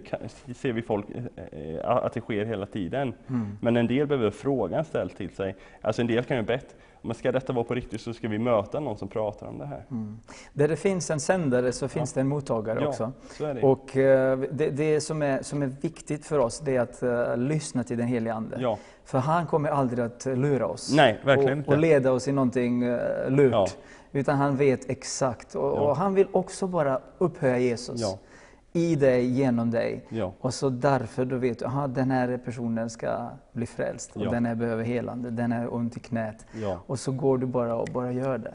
ser 0.56 0.72
vi 0.72 0.82
folk 0.82 1.06
eh, 1.36 1.88
att 1.88 2.12
det 2.12 2.20
sker 2.20 2.44
hela 2.44 2.66
tiden. 2.66 3.14
Mm. 3.28 3.58
Men 3.60 3.76
en 3.76 3.86
del 3.86 4.06
behöver 4.06 4.30
frågan 4.30 4.84
ställd 4.84 5.16
till 5.16 5.30
sig. 5.30 5.56
Alltså 5.80 6.02
en 6.02 6.08
del 6.08 6.24
kan 6.24 6.36
ju 6.36 6.42
bett, 6.42 6.74
men 7.02 7.14
ska 7.14 7.32
detta 7.32 7.52
vara 7.52 7.64
på 7.64 7.74
riktigt 7.74 8.00
så 8.00 8.12
ska 8.12 8.28
vi 8.28 8.38
möta 8.38 8.80
någon 8.80 8.96
som 8.96 9.08
pratar 9.08 9.46
om 9.46 9.58
det 9.58 9.66
här. 9.66 9.82
Mm. 9.90 10.18
Där 10.52 10.68
det 10.68 10.76
finns 10.76 11.10
en 11.10 11.20
sändare 11.20 11.72
så 11.72 11.88
finns 11.88 12.12
det 12.12 12.20
en 12.20 12.28
mottagare 12.28 12.86
också. 12.86 13.12
så 13.30 13.44
är 13.44 13.54
det. 13.54 13.62
Och 13.62 13.96
eh, 13.96 14.38
det, 14.52 14.70
det 14.70 15.00
som, 15.00 15.22
är, 15.22 15.42
som 15.42 15.62
är 15.62 15.66
viktigt 15.66 16.26
för 16.26 16.38
oss 16.38 16.60
det 16.60 16.76
är 16.76 16.80
att 16.80 17.02
eh, 17.02 17.36
lyssna 17.36 17.84
till 17.84 17.98
den 17.98 18.06
helige 18.06 18.34
Ande. 18.34 18.56
ja. 18.60 18.78
För 19.04 19.18
han 19.18 19.46
kommer 19.46 19.68
aldrig 19.68 20.04
att 20.04 20.26
eh, 20.26 20.36
lura 20.36 20.66
oss 20.66 20.92
Nej, 20.96 21.18
och, 21.24 21.68
och 21.72 21.78
leda 21.78 22.12
oss 22.12 22.28
i 22.28 22.32
någonting 22.32 22.82
uh, 22.82 22.98
lurt. 23.30 23.76
Utan 24.12 24.36
han 24.36 24.56
vet 24.56 24.90
exakt. 24.90 25.54
Och, 25.54 25.62
Ja. 25.76 25.80
och 25.90 25.96
han 25.96 26.14
vill 26.14 26.26
också 26.32 26.66
bara 26.66 27.00
upphöja 27.18 27.58
Jesus 27.58 28.00
Ja. 28.00 28.18
i 28.72 28.94
dig, 28.96 29.26
genom 29.26 29.70
dig. 29.70 30.04
Ja. 30.08 30.32
Och 30.40 30.54
så 30.54 30.68
därför 30.68 31.24
då 31.24 31.36
vet 31.36 31.58
du, 31.58 31.64
aha, 31.64 31.86
den 31.86 32.10
här 32.10 32.38
personen 32.44 32.90
ska 32.90 33.28
bli 33.52 33.66
frälst. 33.66 34.16
Och 34.16 34.22
den 34.30 34.46
här 34.46 34.54
behöver 34.54 34.84
helande, 34.84 35.30
den 35.30 35.52
här 35.52 35.74
ont 35.74 35.96
i 35.96 36.00
knät. 36.00 36.46
Och 36.86 36.98
så 36.98 37.12
går 37.12 37.38
du 37.38 37.46
bara 37.46 37.74
och 37.76 37.88
bara 37.92 38.12
gör 38.12 38.38
det. 38.38 38.54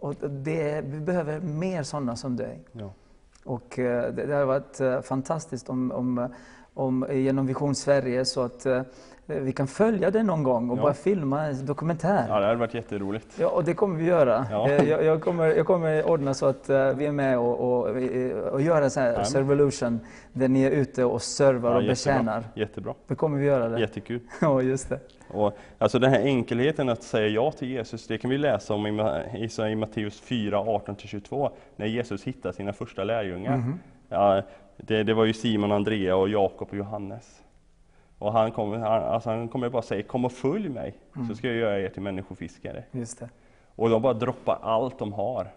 Och 0.00 0.14
det, 0.30 0.80
vi 0.84 1.00
behöver 1.00 1.40
mer 1.40 1.82
sådana 1.82 2.16
som 2.16 2.36
dig. 2.36 2.60
Och 3.44 3.78
eh, 3.78 4.12
det, 4.12 4.26
det 4.26 4.34
har 4.34 4.44
varit 4.44 4.80
eh, 4.80 5.00
fantastiskt 5.00 5.68
om, 5.68 5.92
om, 5.92 6.28
om, 6.74 7.06
genom 7.10 7.46
Vision 7.46 7.74
Sverige 7.74 8.24
så 8.24 8.40
att 8.40 8.66
eh, 8.66 8.82
vi 9.26 9.52
kan 9.52 9.66
följa 9.66 10.10
det 10.10 10.22
någon 10.22 10.42
gång 10.42 10.70
och 10.70 10.78
Ja. 10.78 10.82
bara 10.82 10.94
filma 10.94 11.46
en 11.46 11.66
dokumentär. 11.66 12.24
ja, 12.28 12.40
det 12.40 12.46
hade 12.46 12.58
varit 12.58 12.74
jätteroligt. 12.74 13.26
Ja, 13.40 13.48
och 13.48 13.64
det 13.64 13.74
kommer 13.74 13.96
vi 13.98 14.04
göra. 14.04 14.46
Ja. 14.50 14.68
Eh, 14.70 14.88
Jag, 14.88 15.04
jag, 15.04 15.20
kommer, 15.22 15.46
jag 15.46 15.66
kommer 15.66 16.10
ordna 16.10 16.34
så 16.34 16.46
att 16.46 16.68
eh, 16.70 16.92
vi 16.92 17.06
är 17.06 17.12
med 17.12 17.38
och, 17.38 17.60
och, 17.60 17.88
och 18.52 18.60
gör 18.62 18.82
en 18.82 18.90
sån 18.90 19.00
här 19.02 19.08
Jajamän. 19.08 19.26
Servolution 19.26 20.00
där 20.32 20.48
ni 20.48 20.62
är 20.62 20.70
ute 20.70 21.04
och 21.04 21.22
servar 21.22 21.70
Ja, 21.70 21.76
och 21.76 21.82
jättebra. 21.82 22.14
betjänar. 22.14 22.44
Jättebra. 22.54 22.94
Då 23.06 23.14
kommer 23.14 23.38
vi 23.38 23.46
göra 23.46 23.68
det. 23.68 23.80
Jättekul. 23.80 24.20
Ja, 24.40 24.62
just 24.62 24.88
det. 24.88 25.00
Och, 25.30 25.56
alltså 25.78 25.98
den 25.98 26.10
här 26.10 26.20
enkelheten 26.20 26.88
att 26.88 27.02
säga 27.02 27.28
ja 27.28 27.50
till 27.52 27.68
Jesus, 27.70 28.06
det 28.06 28.18
kan 28.18 28.30
vi 28.30 28.38
läsa 28.38 28.74
om 28.74 28.86
i, 28.86 29.02
i, 29.44 29.48
så 29.48 29.68
Matteus 29.76 30.20
4, 30.20 30.62
18-22, 30.62 31.50
när 31.76 31.86
Jesus 31.86 32.24
hittar 32.24 32.52
sina 32.52 32.72
första 32.72 33.04
lärjungar. 33.04 33.56
Mhm. 33.56 33.78
Ja, 34.08 34.42
det, 34.76 35.02
det 35.02 35.14
var 35.14 35.24
ju 35.24 35.32
Simon, 35.32 35.72
Andrea 35.72 36.16
och 36.16 36.28
Jakob 36.28 36.68
och 36.70 36.76
Johannes. 36.76 37.42
Och 38.18 38.32
han 38.32 38.52
kommer, 38.52 38.78
han, 38.78 39.02
alltså 39.02 39.30
han 39.30 39.48
kommer 39.48 39.68
bara 39.68 39.82
säga, 39.82 40.02
kom 40.02 40.24
och 40.24 40.32
följ 40.32 40.68
mig, 40.68 40.94
Mm. 41.16 41.28
så 41.28 41.34
ska 41.34 41.46
jag 41.46 41.56
göra 41.56 41.80
er 41.80 41.88
till 41.88 42.02
människofiskare. 42.02 42.84
Just 42.92 43.18
det. 43.18 43.28
Och 43.76 43.90
de 43.90 44.02
bara 44.02 44.14
droppar 44.14 44.58
allt 44.62 44.98
de 44.98 45.12
har. 45.12 45.48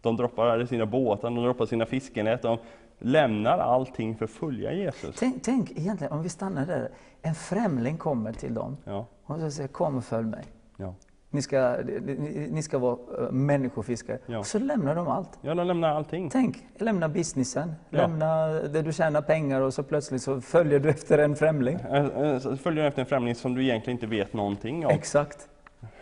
De 0.00 0.16
droppar 0.16 0.64
sina 0.66 0.86
båtar, 0.86 1.30
de 1.30 1.42
droppar 1.42 1.66
sina 1.66 1.86
fiskenät, 1.86 2.42
de 2.42 2.58
lämnar 2.98 3.58
allting 3.58 4.16
för 4.16 4.24
att 4.24 4.30
följa 4.30 4.72
Jesus. 4.72 5.16
Tänk, 5.18 5.42
tänk 5.42 5.70
egentligen 5.70 6.12
om 6.12 6.22
vi 6.22 6.28
stannar 6.28 6.66
där. 6.66 6.90
En 7.22 7.34
främling 7.34 7.98
kommer 7.98 8.32
till 8.32 8.54
dem 8.54 8.76
Ja, 8.84 9.06
och 9.24 9.38
så 9.40 9.50
säger 9.50 9.68
kom 9.68 9.96
och 9.96 10.04
följ 10.04 10.26
mig. 10.26 10.44
ja. 10.76 10.94
Ni 11.30 11.42
ska, 11.42 11.76
ni, 12.02 12.48
ni 12.50 12.62
ska 12.62 12.78
vara 12.78 12.96
uh, 13.20 13.30
människofiskare. 13.30 14.18
Ja. 14.26 14.38
Och 14.38 14.46
så 14.46 14.58
lämnar 14.58 14.94
de 14.94 15.08
allt. 15.08 15.38
ja 15.40 15.54
de 15.54 15.66
lämnar 15.66 15.88
allting. 15.88 16.30
Tänk, 16.30 16.66
lämna 16.78 17.08
businessen, 17.08 17.74
Ja. 17.90 17.98
lämna 17.98 18.46
där 18.46 18.82
du 18.82 18.92
tjänar 18.92 19.22
pengar 19.22 19.60
och 19.60 19.74
så 19.74 19.82
plötsligt 19.82 20.22
så 20.22 20.40
följer 20.40 20.78
du 20.80 20.88
efter 20.88 21.18
en 21.18 21.36
främling. 21.36 21.78
Eh, 21.90 22.04
eh, 22.06 22.38
så 22.38 22.56
Följer 22.56 22.82
du 22.82 22.88
efter 22.88 23.00
en 23.02 23.06
främling 23.06 23.34
som 23.34 23.54
du 23.54 23.62
egentligen 23.62 23.96
inte 23.96 24.06
vet 24.06 24.32
någonting 24.32 24.86
om. 24.86 24.92
Exakt. 24.92 25.48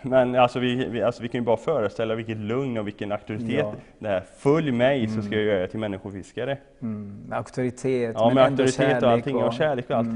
Men 0.03 0.35
alltså 0.35 0.59
vi, 0.59 0.89
vi, 0.89 1.03
alltså 1.03 1.23
vi 1.23 1.29
kan 1.29 1.41
ju 1.41 1.45
bara 1.45 1.57
föreställa 1.57 2.15
vilket 2.15 2.37
lugn 2.37 2.79
och 2.79 2.87
vilken 2.87 3.13
auktoritet 3.13 3.49
Ja. 3.59 3.75
det 3.99 4.09
här. 4.09 4.25
Följ 4.37 4.73
mig 4.73 5.09
så 5.09 5.23
ska 5.23 5.35
jag 5.35 5.45
göra 5.45 5.63
er 5.63 5.67
till 5.67 5.81
människofiskare. 5.81 6.59
Mm, 6.83 7.33
auktoritet, 7.33 8.15
Ja, 8.19 8.27
men 8.27 8.35
med 8.35 8.47
ändå 8.47 8.63
auktoritet 8.63 8.77
kärlek 8.77 9.03
och 9.03 9.11
allting, 9.11 9.37
och 9.37 9.53
kärlek 9.53 9.91
och 9.91 9.97
Mm. 9.97 10.15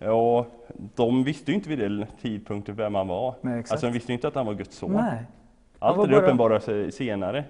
Och 0.00 0.46
de 0.94 1.24
visste 1.24 1.50
ju 1.50 1.54
inte 1.54 1.68
vid 1.68 1.78
den 1.78 2.06
tidpunkten 2.22 2.76
vem 2.76 2.94
han 2.94 3.08
var. 3.08 3.34
Nej. 3.40 3.58
Alltså 3.58 3.86
de 3.86 3.92
visste 3.92 4.12
ju 4.12 4.14
inte 4.14 4.28
att 4.28 4.34
han 4.34 4.46
var 4.46 4.54
Guds 4.54 4.76
son. 4.76 4.92
Nej, 4.92 5.24
Allt 5.78 6.02
det 6.02 6.08
bara- 6.08 6.22
uppenbarade 6.22 6.60
sig 6.60 6.92
senare. 6.92 7.44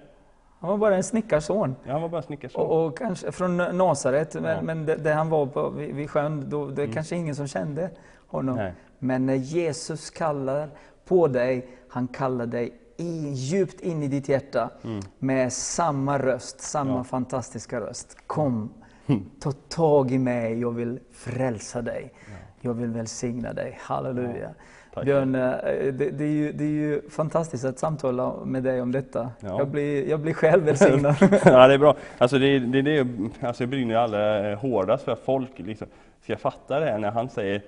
han 0.60 0.70
var 0.70 0.76
bara 0.78 0.96
en 0.96 1.02
snickarson. 1.04 1.76
Ja, 1.84 1.92
han 1.92 2.02
var 2.02 2.08
bara 2.08 2.22
snickarson. 2.22 2.62
Och, 2.66 2.86
och 2.86 2.98
kanske 2.98 3.32
från 3.32 3.56
Nasaret, 3.56 4.34
men, 4.34 4.44
Ja. 4.56 4.62
men 4.62 4.86
det, 4.86 4.96
det 4.96 5.12
han 5.12 5.28
var 5.28 5.46
på, 5.46 5.70
vid, 5.70 5.94
vid 5.94 6.10
sjön, 6.10 6.44
då, 6.50 6.66
det 6.66 6.82
är 6.82 6.86
kanske 6.92 7.16
ingen 7.16 7.34
som 7.34 7.46
kände 7.46 7.90
honom. 8.26 8.56
Nej. 8.56 8.72
Men 8.98 9.26
när 9.26 9.34
Jesus 9.34 10.10
kallar 10.10 10.68
på 11.04 11.28
dig, 11.28 11.68
han 11.88 12.08
kallar 12.08 12.46
dig 12.46 12.72
i, 12.96 13.28
djupt 13.32 13.80
in 13.80 14.02
i 14.02 14.08
ditt 14.08 14.28
hjärta 14.28 14.70
med 15.18 15.52
samma 15.52 16.18
röst, 16.18 16.60
samma 16.60 16.90
Mm. 16.90 16.96
Ja. 16.98 17.04
fantastiska 17.04 17.80
röst. 17.80 18.16
Kom, 18.26 18.70
ta 19.40 19.52
tag 19.52 20.10
i 20.12 20.18
mig, 20.18 20.60
jag 20.60 20.70
vill 20.70 20.98
frälsa 21.12 21.82
dig. 21.82 22.12
Jag 22.60 22.74
vill 22.74 22.90
välsigna 22.90 23.52
dig. 23.52 23.78
Halleluja. 23.80 24.50
tack. 24.94 25.04
Björn, 25.04 25.34
eh, 25.34 25.50
det, 25.92 26.10
det, 26.10 26.24
är 26.24 26.28
ju, 26.28 26.52
det 26.52 26.64
är 26.64 26.68
ju 26.68 27.10
fantastiskt 27.10 27.64
att 27.64 27.78
samtala 27.78 28.34
med 28.44 28.62
dig 28.62 28.82
om 28.82 28.92
detta. 28.92 29.30
Ja. 29.40 29.58
Jag, 29.58 29.68
blir, 29.68 30.08
jag 30.08 30.20
blir 30.20 30.32
själv 30.32 30.64
välsignad. 30.64 31.16
ja, 31.44 31.68
det 31.68 31.74
är 31.74 31.78
bra. 31.78 31.96
Alltså 32.18 32.38
det, 32.38 32.58
det, 32.58 32.82
det, 32.82 33.06
alltså 33.40 33.62
jag 33.62 33.70
brinner 33.70 33.96
allra 33.96 34.50
eh, 34.50 34.58
hårdast 34.58 35.04
för 35.04 35.12
att 35.12 35.20
folk 35.20 35.58
liksom 35.58 35.86
ska 36.22 36.36
fatta 36.36 36.80
det 36.80 36.86
här 36.86 36.98
när 36.98 37.10
han 37.10 37.28
säger 37.28 37.62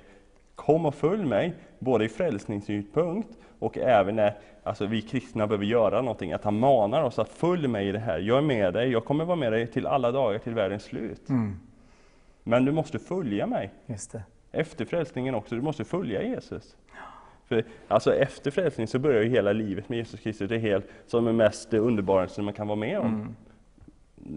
Kom 0.59 0.87
och 0.87 0.94
följ 0.94 1.25
mig, 1.25 1.55
både 1.79 2.05
i 2.05 2.09
frälsningssynpunkt 2.09 3.29
och 3.59 3.79
även 3.79 4.16
när 4.16 4.35
alltså, 4.62 4.87
vi 4.87 5.03
kristna 5.03 5.47
behöver 5.47 5.64
göra 5.64 6.01
någonting. 6.03 6.33
Att 6.33 6.44
han 6.44 6.59
manar 6.59 7.03
oss 7.03 7.18
att 7.18 7.29
följ 7.29 7.68
mig 7.68 7.88
i 7.88 7.92
det 7.92 7.99
här. 7.99 8.18
Jag 8.18 8.38
är 8.38 8.42
med 8.42 8.75
dig, 8.75 8.90
jag 8.90 9.05
kommer 9.05 9.25
vara 9.25 9.37
med 9.37 9.53
dig 9.53 9.66
till 9.66 9.87
alla 9.87 10.12
dagar 10.12 10.38
till 10.38 10.55
världens 10.55 10.83
slut. 10.83 11.29
Mm, 11.29 11.59
Men 12.42 12.64
du 12.64 12.73
måste 12.73 12.99
följa 12.99 13.47
mig. 13.47 13.71
just 13.87 14.12
det. 14.12 14.23
Efter 14.53 14.85
frälsningen 14.85 15.35
också, 15.35 15.55
du 15.55 15.62
måste 15.62 15.85
följa 15.85 16.23
Jesus. 16.23 16.77
För 17.47 17.64
alltså 17.88 18.14
efter 18.14 18.51
frälsning 18.51 18.87
så 18.87 18.99
börjar 18.99 19.23
ju 19.23 19.29
hela 19.29 19.53
livet 19.53 19.88
med 19.88 19.99
Jesus 19.99 20.21
Kristus, 20.21 20.49
det 20.49 20.55
är 20.55 20.59
helt 20.61 20.87
som 21.07 21.25
det 21.25 21.33
mest 21.33 21.75
underbara 21.75 22.29
som 22.29 22.44
man 22.44 22.55
kan 22.55 22.66
vara 22.66 22.77
med 22.77 22.99
om. 22.99 23.07
Mm. 23.07 23.37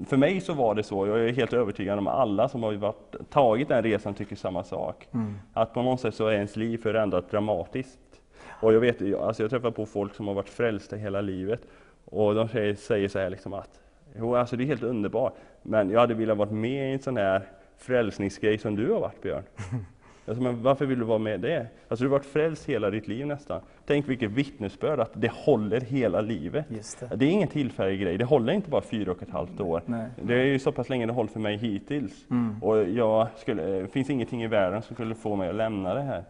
För 0.08 0.18
mig 0.18 0.42
så 0.42 0.54
var 0.54 0.76
det 0.76 0.84
så, 0.84 1.08
jag 1.08 1.20
är 1.20 1.34
helt 1.34 1.54
övertygad 1.54 2.00
om 2.00 2.08
alla 2.08 2.50
som 2.50 2.64
har 2.64 2.74
varit, 2.74 3.16
tagit 3.30 3.68
den 3.68 3.84
resan 3.84 4.14
tycker 4.14 4.36
samma 4.36 4.64
sak. 4.64 5.08
Mm. 5.12 5.34
Att 5.54 5.74
på 5.74 5.82
något 5.82 6.00
sätt 6.00 6.16
så 6.16 6.28
är 6.28 6.34
ens 6.34 6.56
liv 6.56 6.78
förändrat 6.78 7.32
dramatiskt. 7.32 8.00
Och 8.48 8.74
jag 8.74 8.80
vet, 8.80 9.16
alltså 9.16 9.44
jag 9.44 9.50
träffar 9.50 9.72
på 9.72 9.86
folk 9.86 10.16
som 10.16 10.28
har 10.28 10.34
varit 10.34 10.50
frälsta 10.50 10.96
hela 10.96 11.22
livet 11.22 11.62
och 12.06 12.36
de 12.36 12.48
säger, 12.48 12.76
säger 12.76 13.08
så 13.08 13.20
här 13.20 13.30
liksom 13.30 13.54
att 13.54 13.80
Jo, 14.18 14.36
alltså 14.36 14.56
det 14.56 14.64
är 14.64 14.66
helt 14.66 14.84
underbart, 14.84 15.34
men 15.62 15.90
jag 15.90 16.00
hade 16.00 16.14
velat 16.14 16.38
vara 16.38 16.50
med 16.50 16.90
i 16.90 16.94
en 16.94 17.00
sån 17.00 17.18
här 17.18 17.42
frälsningsgrej 17.78 18.58
som 18.58 18.76
du 18.76 18.92
har 18.92 19.00
varit 19.00 19.22
Björn. 19.22 19.44
Alltså, 20.26 20.44
men 20.44 20.64
varför 20.64 20.86
vill 20.86 21.00
du 21.00 21.06
vara 21.06 21.18
med 21.18 21.34
i 21.34 21.48
det? 21.48 21.68
Alltså, 21.88 22.04
du 22.04 22.10
har 22.10 22.18
varit 22.18 22.26
frälst 22.26 22.70
hela 22.70 22.90
ditt 22.90 23.08
liv 23.08 23.28
nästan. 23.28 23.62
Tänk 23.86 24.10
vilket 24.10 24.32
vittnesbörd 24.32 25.00
att 25.00 25.12
det 25.14 25.32
håller 25.32 25.82
hela 25.82 26.22
livet. 26.22 26.66
Det. 26.70 27.16
Det 27.16 27.26
är 27.26 27.30
ingen 27.30 27.48
tillfällig 27.48 28.02
grej, 28.02 28.18
det 28.18 28.26
håller 28.26 28.54
inte 28.54 28.70
bara 28.70 28.82
fyra 28.82 29.12
och 29.12 29.24
ett 29.24 29.30
halvt 29.30 29.60
år. 29.60 29.84
Nej. 29.86 30.08
Det 30.22 30.34
är 30.34 30.46
ju 30.46 30.60
så 30.60 30.72
pass 30.72 30.90
länge 30.90 31.06
det 31.06 31.14
hållit 31.14 31.32
för 31.32 31.40
mig 31.40 31.58
hittills. 31.58 32.26
Mm. 32.30 32.64
Och 32.64 32.90
jag 32.90 33.28
skulle, 33.38 33.64
det 33.64 33.88
finns 33.88 34.10
ingenting 34.10 34.44
i 34.44 34.48
världen 34.48 34.82
som 34.82 34.96
skulle 34.96 35.16
få 35.16 35.36
mig 35.36 35.50
att 35.50 35.56
lämna 35.56 35.94
det 35.94 36.02
här. 36.02 36.24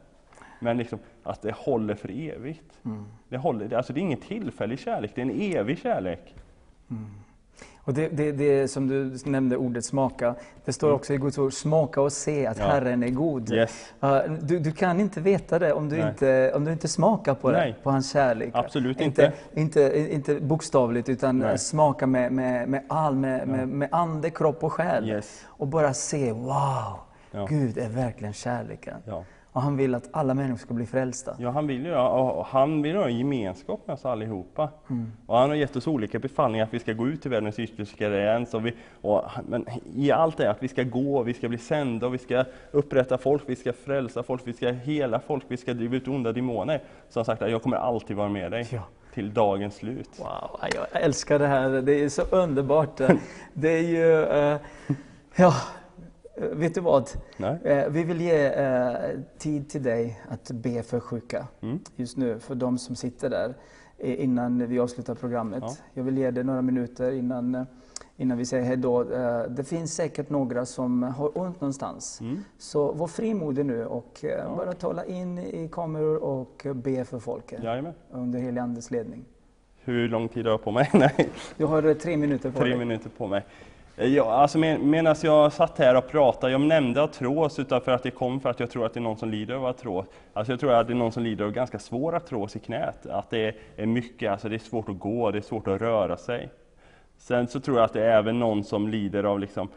Men 0.60 0.78
liksom, 0.78 1.00
att 1.24 1.42
det 1.42 1.56
håller 1.56 1.96
för 1.96 2.10
evigt. 2.10 2.80
Mm. 2.86 3.06
Det, 3.30 3.38
håller, 3.38 3.74
alltså 3.74 3.94
det 3.94 4.00
är 4.00 4.02
ingen 4.02 4.20
tillfällig 4.20 4.80
kärlek, 4.80 5.12
det 5.16 5.22
är 5.22 5.26
en 5.26 5.42
evig 5.42 5.78
kärlek. 5.78 6.36
Och 7.84 7.94
det, 7.94 8.08
det, 8.08 8.32
det 8.32 8.68
som 8.68 8.88
du 8.88 9.18
nämnde, 9.26 9.58
ordet 9.58 9.86
smaka, 9.86 10.36
det 10.66 10.74
står 10.74 10.92
också 10.92 11.14
i 11.14 11.18
Guds 11.18 11.38
ord, 11.38 11.54
smaka 11.54 12.02
och 12.02 12.12
se 12.12 12.46
att 12.48 12.58
Mm. 12.58 12.70
Ja. 12.70 12.74
Herren 12.74 13.04
är 13.04 13.10
god. 13.10 13.54
Yes. 13.54 13.94
Uh, 14.04 14.20
du, 14.42 14.60
du 14.60 14.72
kan 14.72 15.00
inte 15.00 15.22
veta 15.22 15.60
det 15.60 15.74
om 15.74 15.90
du, 15.90 15.98
Nej. 15.98 16.10
inte, 16.10 16.52
om 16.56 16.66
du 16.66 16.72
inte 16.72 16.88
smakar 16.88 17.36
på 17.36 17.52
det, 17.52 17.76
på 17.84 17.92
hans 17.92 18.12
kärlek. 18.12 18.52
Absolut 18.54 19.02
inte. 19.02 19.34
Inte, 19.54 20.08
inte 20.14 20.36
bokstavligt, 20.36 21.10
utan 21.10 21.40
Nej. 21.40 21.58
smaka 21.58 22.08
med, 22.08 22.32
med, 22.32 22.70
med 22.70 22.84
all, 22.88 23.16
med, 23.16 23.48
med, 23.48 23.68
med 23.68 23.90
ande, 23.92 24.30
kropp 24.30 24.64
och 24.64 24.74
själ. 24.74 25.10
Yes. 25.10 25.46
Och 25.48 25.68
bara 25.68 25.94
se, 25.94 26.32
wow, 26.32 27.00
Ja. 27.32 27.46
Gud 27.50 27.78
är 27.78 27.90
verkligen 27.90 28.34
kärleken. 28.34 28.98
Ja. 29.06 29.24
Och 29.54 29.62
han 29.62 29.78
vill 29.78 29.96
att 29.96 30.10
alla 30.12 30.34
människor 30.34 30.58
ska 30.58 30.74
bli 30.74 30.86
frälsta. 30.86 31.36
Ja, 31.40 31.50
han 31.50 31.68
vill 31.68 31.86
ju 31.86 31.96
och 31.96 32.46
han 32.46 32.82
vill 32.82 32.96
ha 32.96 33.06
en 33.08 33.18
gemenskap 33.18 33.88
med 33.88 33.94
oss 33.94 34.06
allihopa. 34.06 34.70
Mm. 34.90 35.12
Och 35.26 35.38
han 35.38 35.50
har 35.50 35.56
gett 35.56 35.76
oss 35.76 35.88
olika 35.88 36.20
befallningar 36.20 36.66
att 36.66 36.74
vi 36.74 36.80
ska 36.80 36.94
gå 36.94 37.08
ut 37.08 37.22
till 37.22 37.32
världens 37.32 37.60
yttersta 37.60 37.98
gräns. 38.10 38.54
Och 38.54 38.66
vi, 38.66 38.74
och, 39.02 39.24
men 39.48 39.66
i 39.96 40.12
allt 40.12 40.38
det 40.38 40.52
att 40.52 40.64
vi 40.64 40.68
ska 40.68 40.84
gå, 40.84 41.24
vi 41.24 41.34
ska 41.34 41.50
bli 41.50 41.58
sända, 41.58 42.10
vi 42.10 42.18
ska 42.18 42.46
upprätta 42.72 43.18
folk, 43.18 43.44
vi 43.46 43.56
ska 43.56 43.74
frälsa 43.74 44.24
folk, 44.24 44.42
vi 44.46 44.54
ska 44.54 44.70
hela 44.70 45.20
folk, 45.20 45.44
vi 45.48 45.58
ska 45.58 45.74
driva 45.74 45.96
ut 45.96 46.08
onda 46.08 46.32
demoner. 46.32 46.82
Så 47.10 47.20
han 47.20 47.26
sagt 47.26 47.42
att 47.42 47.52
jag 47.52 47.62
kommer 47.64 47.78
alltid 47.78 48.18
vara 48.18 48.30
med 48.30 48.52
dig 48.52 48.68
Ja. 48.72 48.82
till 49.14 49.34
dagens 49.34 49.76
slut. 49.76 50.10
Wow, 50.20 50.60
jag 50.76 51.04
älskar 51.04 51.40
det 51.40 51.48
här. 51.48 51.70
Det 51.70 52.04
är 52.04 52.10
så 52.10 52.22
underbart. 52.22 53.02
Det 53.54 53.70
är 53.70 53.82
ju, 53.82 54.24
eh, 54.24 54.58
ja, 55.36 55.54
vet 56.52 56.76
du 56.76 56.82
vad? 56.82 57.10
Nej? 57.38 57.58
Eh, 57.64 57.90
Vi 57.90 58.04
vill 58.04 58.22
ge 58.22 58.46
eh, 58.46 58.94
tid 59.38 59.70
till 59.70 59.84
dig 59.84 60.22
att 60.30 60.52
be 60.52 60.84
för 60.84 61.00
sjuka 61.00 61.48
Mm. 61.62 61.80
just 61.96 62.18
nu, 62.18 62.40
för 62.40 62.56
de 62.56 62.78
som 62.78 62.96
sitter 62.96 63.30
där 63.30 63.54
eh, 63.98 64.24
innan 64.24 64.68
vi 64.68 64.80
avslutar 64.80 65.16
programmet. 65.16 65.64
Ja. 65.68 65.76
Jag 65.94 66.04
vill 66.04 66.18
ge 66.18 66.32
dig 66.32 66.44
några 66.44 66.62
minuter 66.62 67.12
innan, 67.12 67.56
eh, 67.56 67.64
innan 68.18 68.38
vi 68.38 68.46
säger 68.46 68.64
hej 68.64 68.78
då. 68.78 69.02
Eh, 69.14 69.44
Det 69.50 69.64
finns 69.64 69.94
säkert 69.96 70.30
några 70.30 70.66
som 70.66 71.04
har 71.04 71.38
ont 71.38 71.62
någonstans. 71.62 72.22
Mm. 72.22 72.40
Så 72.58 72.92
var 72.92 73.08
frimodig 73.08 73.66
nu 73.66 73.86
och 73.86 74.26
eh, 74.26 74.56
bara 74.58 74.74
tala 74.74 75.06
in 75.06 75.38
i 75.38 75.70
kameror 75.72 76.18
och 76.24 76.68
be 76.76 77.06
för 77.06 77.20
folket 77.20 77.64
Jajamän. 77.64 77.94
under 78.12 78.40
helig 78.40 78.62
Andes 78.62 78.92
ledning. 78.92 79.26
Hur 79.84 80.08
lång 80.10 80.30
tid 80.30 80.46
har 80.46 80.52
jag 80.52 80.64
på 80.64 80.72
mig? 80.72 80.90
Nej, 80.94 81.30
Du 81.58 81.66
har 81.66 81.84
eh, 81.84 81.94
tre 81.94 82.18
minuter 82.18 82.52
på 82.52 82.60
tre 82.60 82.70
dig. 82.70 82.78
minuter 82.78 83.10
på 83.18 83.28
mig. 83.28 83.46
Eh, 83.98 84.08
ja, 84.08 84.34
alltså 84.34 84.58
med, 84.58 84.80
medan 84.80 85.16
jag 85.24 85.54
satt 85.54 85.78
här 85.78 85.96
och 85.96 86.08
pratade, 86.08 86.52
jag 86.52 86.62
nämnde 86.62 87.04
artros 87.04 87.56
för 87.56 87.90
att 87.90 88.04
det 88.04 88.12
kom 88.12 88.40
för 88.40 88.50
att 88.50 88.60
jag 88.60 88.70
tror 88.70 88.86
att 88.86 88.94
det 88.94 89.00
är 89.00 89.02
någon 89.02 89.18
som 89.18 89.30
lider 89.30 89.56
av 89.56 89.66
artros. 89.66 90.06
Alltså 90.34 90.54
jag 90.54 90.60
tror 90.60 90.74
att 90.74 90.88
det 90.88 90.94
är 90.94 90.96
någon 90.96 91.12
som 91.12 91.24
lider 91.24 91.46
av 91.46 91.52
ganska 91.52 91.80
svår 91.80 92.16
artros 92.16 92.56
i 92.56 92.60
knät. 92.60 93.06
Att 93.06 93.30
det 93.30 93.56
är 93.76 93.86
mycket, 93.86 94.32
alltså 94.32 94.50
det 94.50 94.56
är 94.56 94.60
svårt 94.60 94.90
att 94.90 95.00
gå, 95.00 95.32
det 95.32 95.38
är 95.38 95.42
svårt 95.42 95.68
att 95.68 95.82
röra 95.82 96.18
sig. 96.18 96.50
Sen 97.18 97.48
så 97.48 97.60
tror 97.60 97.78
jag 97.78 97.86
att 97.86 97.94
det 97.94 98.04
är 98.04 98.18
även 98.18 98.40
någon 98.40 98.64
som 98.64 98.88
lider 98.88 99.24
av 99.24 99.40
liksom 99.40 99.68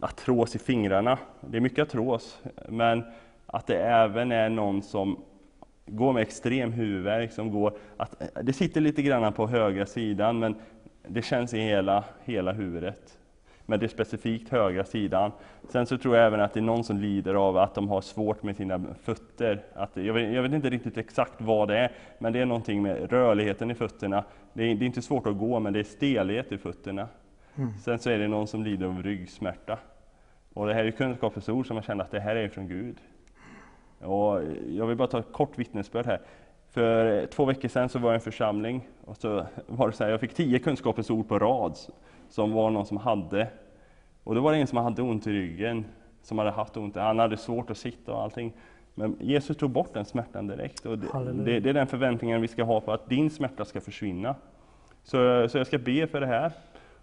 artros 0.00 0.56
i 0.56 0.58
fingrarna. 0.58 1.18
Det 1.40 1.56
är 1.56 1.60
mycket 1.60 1.82
artros, 1.82 2.38
men 2.68 3.04
att 3.46 3.66
det 3.66 3.78
även 3.78 4.32
är 4.32 4.48
någon 4.48 4.82
som 4.82 5.24
går 5.86 6.12
med 6.12 6.22
extrem 6.22 6.72
huvudvärk, 6.72 7.32
som 7.32 7.50
går, 7.50 7.72
att, 7.96 8.22
det 8.42 8.52
sitter 8.52 8.80
lite 8.80 9.02
grann 9.02 9.32
på 9.32 9.46
högra 9.46 9.86
sidan, 9.86 10.38
men 10.38 10.54
det 11.08 11.22
känns 11.22 11.54
i 11.54 11.58
hela, 11.58 12.04
hela 12.24 12.52
huvudet. 12.52 13.17
Men 13.70 13.80
det 13.80 13.86
är 13.86 13.88
specifikt 13.88 14.48
högra 14.48 14.84
sidan. 14.84 15.32
Sen 15.68 15.86
så 15.86 15.98
tror 15.98 16.16
jag 16.16 16.26
även 16.26 16.40
att 16.40 16.54
det 16.54 16.60
är 16.60 16.64
någon 16.64 16.84
som 16.84 16.98
lider 16.98 17.34
av 17.34 17.56
att 17.56 17.74
de 17.74 17.88
har 17.88 18.00
svårt 18.00 18.42
med 18.42 18.56
sina 18.56 18.80
fötter. 19.02 19.64
Att, 19.74 19.96
jag, 19.96 20.14
vet, 20.14 20.32
jag 20.32 20.42
vet 20.42 20.52
inte 20.52 20.70
riktigt 20.70 20.98
exakt 20.98 21.34
vad 21.38 21.68
det 21.68 21.78
är, 21.78 21.92
men 22.18 22.32
det 22.32 22.38
är 22.40 22.46
någonting 22.46 22.82
med 22.82 23.12
rörligheten 23.12 23.70
i 23.70 23.74
fötterna. 23.74 24.24
Det 24.52 24.62
är, 24.62 24.74
det 24.74 24.84
är 24.84 24.86
inte 24.86 25.02
svårt 25.02 25.26
att 25.26 25.38
gå, 25.38 25.60
men 25.60 25.72
det 25.72 25.78
är 25.78 25.84
stelhet 25.84 26.52
i 26.52 26.58
fötterna. 26.58 27.08
Sen 27.84 27.98
så 27.98 28.10
är 28.10 28.18
det 28.18 28.28
någon 28.28 28.46
som 28.46 28.64
lider 28.64 28.86
av 28.86 29.02
ryggsmärta. 29.02 29.78
Och 30.54 30.66
det 30.66 30.74
här 30.74 30.84
är 30.84 30.90
kunskapens 30.90 31.48
ord 31.48 31.66
som 31.66 31.76
jag 31.76 31.84
känner 31.84 32.04
att 32.04 32.10
det 32.10 32.20
här 32.20 32.36
är 32.36 32.48
från 32.48 32.68
Gud. 32.68 32.96
Och 34.00 34.42
jag 34.68 34.86
vill 34.86 34.96
bara 34.96 35.08
ta 35.08 35.18
ett 35.18 35.32
kort 35.32 35.58
vittnesbörd 35.58 36.06
här. 36.06 36.20
För 36.78 37.26
två 37.26 37.44
veckor 37.44 37.68
sedan 37.68 37.88
så 37.88 37.98
var 37.98 38.08
jag 38.08 38.14
i 38.14 38.18
en 38.18 38.20
församling 38.20 38.88
och 39.04 39.16
så 39.16 39.46
var 39.66 39.86
det 39.86 39.92
så 39.92 40.04
här, 40.04 40.10
jag 40.10 40.20
fick 40.20 40.34
tio 40.34 40.58
kunskapens 40.58 41.10
ord 41.10 41.28
på 41.28 41.38
rad 41.38 41.78
som 42.28 42.52
var 42.52 42.70
någon 42.70 42.86
som 42.86 42.96
hade. 42.96 43.48
Och 44.24 44.34
då 44.34 44.40
var 44.40 44.52
det 44.52 44.58
en 44.58 44.66
som 44.66 44.78
hade 44.78 45.02
ont 45.02 45.26
i 45.26 45.30
ryggen, 45.30 45.84
som 46.22 46.38
hade 46.38 46.50
haft 46.50 46.76
ont. 46.76 46.96
Han 46.96 47.18
hade 47.18 47.36
svårt 47.36 47.70
att 47.70 47.76
sitta 47.76 48.12
och 48.12 48.22
allting. 48.22 48.52
Men 48.94 49.16
Jesus 49.20 49.56
tog 49.56 49.70
bort 49.70 49.94
den 49.94 50.04
smärtan 50.04 50.46
direkt. 50.46 50.86
Och 50.86 50.98
det, 50.98 51.60
det 51.60 51.70
är 51.70 51.74
den 51.74 51.86
förväntningen 51.86 52.40
vi 52.40 52.48
ska 52.48 52.64
ha 52.64 52.80
på 52.80 52.92
att 52.92 53.08
din 53.08 53.30
smärta 53.30 53.64
ska 53.64 53.80
försvinna. 53.80 54.34
Så, 55.04 55.48
så 55.48 55.58
jag 55.58 55.66
ska 55.66 55.78
be 55.78 56.06
för 56.06 56.20
det 56.20 56.26
här. 56.26 56.52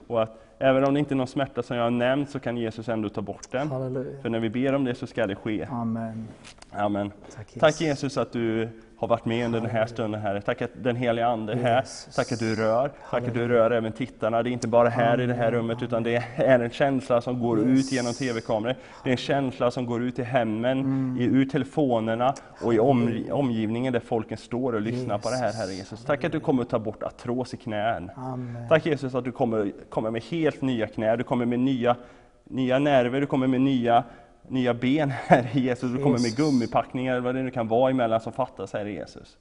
Och 0.07 0.23
att 0.23 0.43
även 0.59 0.83
om 0.83 0.93
det 0.93 0.99
inte 0.99 1.13
är 1.13 1.15
någon 1.15 1.27
smärta 1.27 1.63
som 1.63 1.77
jag 1.77 1.83
har 1.83 1.91
nämnt 1.91 2.29
så 2.29 2.39
kan 2.39 2.57
Jesus 2.57 2.89
ändå 2.89 3.09
ta 3.09 3.21
bort 3.21 3.51
den. 3.51 3.67
Halleluja. 3.67 4.21
För 4.21 4.29
när 4.29 4.39
vi 4.39 4.49
ber 4.49 4.75
om 4.75 4.83
det 4.83 4.95
så 4.95 5.07
ska 5.07 5.27
det 5.27 5.35
ske. 5.35 5.67
Amen. 5.71 6.27
Amen. 6.71 7.11
Tack 7.35 7.47
Jesus. 7.47 7.59
Tack 7.59 7.81
Jesus 7.81 8.17
att 8.17 8.31
du 8.31 8.69
har 8.97 9.08
varit 9.08 9.25
med 9.25 9.45
under 9.45 9.62
den 9.62 9.69
här 9.69 9.86
stunden 9.86 10.21
Herre. 10.21 10.41
Tack 10.41 10.62
att 10.62 10.71
den 10.75 10.95
heliga 10.95 11.27
Ande 11.27 11.53
är 11.53 11.58
här. 11.58 11.84
Tack 12.15 12.31
att 12.31 12.39
du 12.39 12.55
rör. 12.55 12.91
Tack 13.12 13.27
att 13.27 13.34
du 13.34 13.47
rör 13.47 13.71
även 13.71 13.91
tittarna. 13.91 14.43
Det 14.43 14.49
är 14.49 14.51
inte 14.51 14.67
bara 14.67 14.89
här 14.89 15.21
i 15.21 15.25
det 15.25 15.34
här 15.34 15.51
rummet 15.51 15.81
utan 15.84 16.03
det 16.03 16.23
är 16.36 16.60
en 16.60 16.69
känsla 16.69 17.21
som 17.21 17.39
går 17.39 17.60
ut 17.60 17.91
genom 17.91 18.13
tv-kameror. 18.13 18.75
Det 19.03 19.10
är 19.10 19.12
en 19.12 19.17
känsla 19.17 19.71
som 19.71 19.86
går 19.86 20.03
ut 20.03 20.19
i 20.19 20.23
hemmen, 20.23 20.79
Mm. 20.79 21.17
i, 21.19 21.23
ur 21.25 21.45
telefonerna 21.45 22.34
och 22.62 22.73
i 22.73 22.79
om, 22.79 23.23
omgivningen 23.31 23.93
där 23.93 23.99
folken 23.99 24.38
står 24.38 24.73
och 24.73 24.81
lyssnar 24.81 25.17
på 25.17 25.29
det 25.29 25.36
här 25.36 25.53
Herre 25.53 25.73
Jesus. 25.73 26.05
Tack 26.05 26.23
att 26.23 26.31
du 26.31 26.39
kommer 26.39 26.62
att 26.62 26.69
ta 26.69 26.79
bort 26.79 27.03
artros 27.03 27.53
i 27.53 27.58
knän. 27.58 28.12
Amen. 28.15 28.67
Tack 28.69 28.86
Jesus 28.86 29.15
att 29.15 29.23
du 29.23 29.31
kommer, 29.31 29.71
kommer 29.89 30.12
med 30.12 30.23
helt 30.23 30.62
nya 30.62 30.88
knä, 30.88 31.15
du 31.15 31.23
kommer 31.23 31.45
med 31.45 31.60
nya, 31.60 31.95
nya 32.43 32.79
nerver, 32.79 33.21
du 33.21 33.27
kommer 33.27 33.47
med 33.47 33.62
nya, 33.62 34.03
nya 34.47 34.73
ben, 34.73 35.10
Herre 35.10 35.60
Jesus. 35.60 35.91
Du 35.91 36.03
kommer 36.03 36.19
med 36.19 36.36
gummipackningar, 36.36 37.19
vad 37.19 37.36
det 37.36 37.43
nu 37.43 37.51
kan 37.51 37.67
vara 37.67 37.91
emellan 37.91 38.21
som 38.21 38.34
fattas, 38.34 38.73
Herre 38.73 38.91
Jesus. 38.91 39.38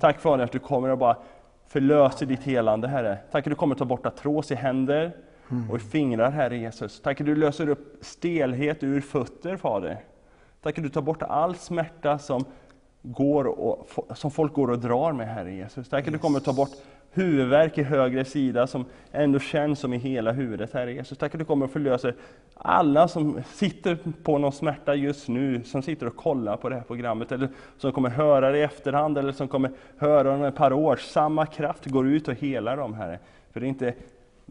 Tack 0.00 0.20
Fader 0.20 0.44
att 0.44 0.52
du 0.52 0.58
kommer 0.58 0.88
att 0.88 0.98
bara 0.98 1.16
förlösa 1.66 2.24
ditt 2.24 2.42
helande, 2.42 2.88
Herre. 2.88 3.18
Tack 3.30 3.46
att 3.46 3.50
du 3.50 3.54
kommer 3.54 3.74
ta 3.74 3.84
bort 3.84 4.06
artros 4.06 4.50
i 4.50 4.54
händer 4.54 5.12
och 5.70 5.76
i 5.76 5.80
fingrar, 5.80 6.30
Herre 6.30 6.56
Jesus. 6.56 7.00
Tack 7.00 7.20
att 7.20 7.26
du 7.26 7.36
löser 7.36 7.68
upp 7.68 7.98
stelhet 8.00 8.82
ur 8.82 9.00
fötter, 9.00 9.56
Fader. 9.56 10.04
Tack 10.62 10.78
att 10.78 10.84
du 10.84 10.90
tar 10.90 11.02
bort 11.02 11.22
all 11.22 11.54
smärta 11.54 12.18
som, 12.18 12.44
går 13.02 13.44
och, 13.44 13.88
som 14.14 14.30
folk 14.30 14.52
går 14.52 14.70
och 14.70 14.78
drar 14.78 15.12
med, 15.12 15.28
Herre 15.28 15.52
Jesus. 15.52 15.88
Tack 15.88 16.06
att 16.06 16.12
du 16.12 16.18
kommer 16.18 16.40
ta 16.40 16.52
bort 16.52 16.70
huvudvärk 17.12 17.78
i 17.78 17.82
höger 17.82 18.24
sida 18.24 18.66
som 18.66 18.84
ändå 19.12 19.38
känns 19.38 19.78
som 19.78 19.92
i 19.92 19.98
hela 19.98 20.32
huvudet, 20.32 20.72
Herre 20.72 20.92
Jesus. 20.92 21.18
Tack 21.18 21.34
att 21.34 21.38
du 21.38 21.44
kommer 21.44 21.66
att 21.66 21.72
förlösa 21.72 22.12
alla 22.54 23.08
som 23.08 23.42
sitter 23.52 23.98
på 24.22 24.38
någon 24.38 24.52
smärta 24.52 24.94
just 24.94 25.28
nu, 25.28 25.62
som 25.64 25.82
sitter 25.82 26.06
och 26.06 26.16
kollar 26.16 26.56
på 26.56 26.68
det 26.68 26.74
här 26.74 26.82
programmet, 26.82 27.32
eller 27.32 27.48
som 27.78 27.92
kommer 27.92 28.10
höra 28.10 28.50
det 28.50 28.58
i 28.58 28.62
efterhand, 28.62 29.18
eller 29.18 29.32
som 29.32 29.48
kommer 29.48 29.70
höra 29.96 30.34
om 30.34 30.42
ett 30.44 30.56
par 30.56 30.72
år. 30.72 30.96
Samma 30.96 31.46
kraft 31.46 31.86
går 31.86 32.08
ut 32.08 32.28
och 32.28 32.34
helar 32.34 32.76
dem, 32.76 32.94
Herre. 32.94 33.18
För 33.52 33.60
det 33.60 33.66
är 33.66 33.68
inte, 33.68 33.94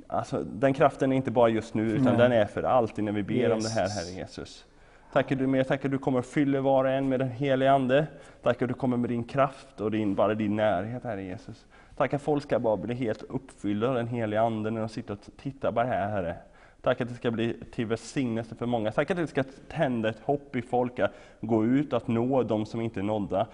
alltså, 0.08 0.44
den 0.44 0.74
kraften 0.74 1.12
är 1.12 1.16
inte 1.16 1.32
bara 1.32 1.50
just 1.50 1.74
nu, 1.74 1.92
utan 1.92 2.04
Nej. 2.04 2.18
den 2.18 2.32
är 2.32 2.46
för 2.46 2.64
alltid 2.64 3.04
när 3.04 3.12
vi 3.12 3.24
ber 3.24 3.52
om 3.52 3.60
det 3.60 3.70
här, 3.70 3.84
Jesus. 3.84 4.10
Herre 4.10 4.20
Jesus. 4.20 4.66
Tackar 5.14 5.36
du 5.36 5.48
med, 5.48 5.68
tackar 5.68 5.90
du 5.90 5.98
kommer 5.98 6.20
att 6.20 6.26
fylla 6.26 6.62
var 6.62 6.86
och 6.86 6.92
en 6.92 7.10
med 7.10 7.20
den 7.20 7.30
helige 7.30 7.72
Ande. 7.72 8.08
Tackar 8.42 8.68
du 8.68 8.74
kommer 8.74 8.98
med 8.98 9.10
din 9.10 9.24
kraft 9.24 9.82
och 9.82 9.92
din, 9.92 10.16
bara 10.16 10.34
din 10.34 10.56
närhet, 10.56 11.04
Herre 11.04 11.24
Jesus. 11.24 11.66
Tack 12.02 12.14
att 12.14 12.22
folk 12.22 12.44
ska 12.44 12.60
bara 12.60 12.78
bli 12.78 12.96
helt 12.96 13.24
uppfyllda 13.24 13.90
av 13.90 13.96
den 13.96 14.08
helige 14.08 14.42
Ande 14.42 14.72
när 14.72 14.80
de 14.80 14.90
sitter 14.90 15.14
och 15.14 15.20
tittar 15.38 15.72
på 15.72 15.82
det 15.82 15.88
här, 15.88 16.10
Herre. 16.10 16.36
Tack 16.82 17.02
att 17.02 17.10
det 17.10 17.14
ska 17.14 17.32
bli 17.32 17.58
till 17.72 17.86
välsignelse 17.86 18.56
för 18.56 18.66
många. 18.66 18.92
Tack 18.92 19.12
att 19.12 19.18
det 19.18 19.28
ska 19.28 19.44
tända 19.70 20.10
ett 20.10 20.20
hopp 20.20 20.56
i 20.56 20.62
folk 20.62 21.00
att 21.00 21.12
gå 21.42 21.66
ut, 21.66 21.94
att 21.94 22.08
nå 22.08 22.44
de 22.44 22.66
som 22.66 22.82
inte 22.82 23.00
är 23.00 23.04
nådda. 23.04 23.48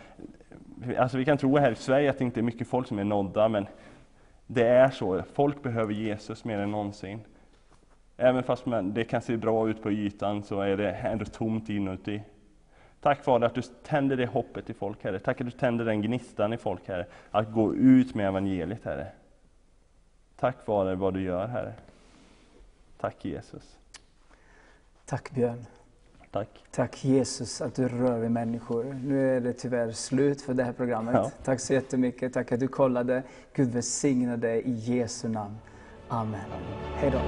alltså 0.97 1.17
vi 1.17 1.25
kan 1.25 1.37
tro 1.37 1.57
här 1.57 1.71
i 1.71 1.75
Sverige 1.75 2.09
att 2.09 2.17
det 2.17 2.23
inte 2.23 2.39
är 2.39 2.41
mycket 2.41 2.67
folk 2.67 2.87
som 2.87 2.99
är 2.99 3.03
nådda, 3.03 3.49
men 3.49 3.67
det 4.47 4.67
är 4.67 4.89
så. 4.89 5.23
Folk 5.33 5.63
behöver 5.63 5.93
Jesus 5.93 6.45
mer 6.45 6.59
än 6.59 6.71
någonsin. 6.71 7.19
Även 8.17 8.43
fast 8.43 8.63
det 8.83 9.03
kan 9.03 9.21
se 9.21 9.37
bra 9.37 9.69
ut 9.69 9.83
på 9.83 9.91
ytan 9.91 10.43
så 10.43 10.61
är 10.61 10.77
det 10.77 10.91
ändå 10.91 11.25
tomt 11.25 11.69
inuti. 11.69 12.21
Tack 13.01 13.23
Fader 13.23 13.47
att 13.47 13.55
du 13.55 13.61
tänder 13.61 14.17
det 14.17 14.25
hoppet 14.25 14.69
i 14.69 14.73
folk, 14.73 15.03
Herre. 15.03 15.19
Tack 15.19 15.41
att 15.41 15.47
du 15.47 15.51
tänder 15.51 15.85
den 15.85 16.01
gnistan 16.01 16.53
i 16.53 16.57
folk, 16.57 16.87
Herre. 16.87 17.05
Att 17.31 17.51
gå 17.51 17.75
ut 17.75 18.15
med 18.15 18.27
evangeliet, 18.27 18.85
Herre. 18.85 19.07
Tack 20.39 20.55
Fader 20.65 20.95
vad 20.95 21.13
du 21.13 21.21
gör, 21.21 21.47
Herre. 21.47 21.73
Tack 22.99 23.25
Jesus. 23.25 23.77
Tack 25.05 25.31
Björn. 25.31 25.65
Tack. 26.31 26.63
Tack 26.71 27.05
Jesus 27.05 27.61
att 27.61 27.75
du 27.75 27.87
rör 27.87 28.19
vid 28.19 28.31
människor. 28.31 28.83
Nu 29.03 29.37
är 29.37 29.41
det 29.41 29.53
tyvärr 29.53 29.91
slut 29.91 30.41
för 30.41 30.53
det 30.53 30.63
här 30.63 30.73
programmet. 30.73 31.13
Ja. 31.15 31.31
Tack 31.43 31.59
så 31.59 31.73
jättemycket. 31.73 32.33
Tack 32.33 32.51
att 32.51 32.59
du 32.59 32.67
kollade. 32.67 33.23
Gud 33.53 33.71
välsigne 33.71 34.35
dig 34.35 34.61
i 34.61 34.71
Jesu 34.71 35.27
namn. 35.27 35.57
Amen. 36.07 36.39
Hej 36.95 37.11
då. 37.11 37.19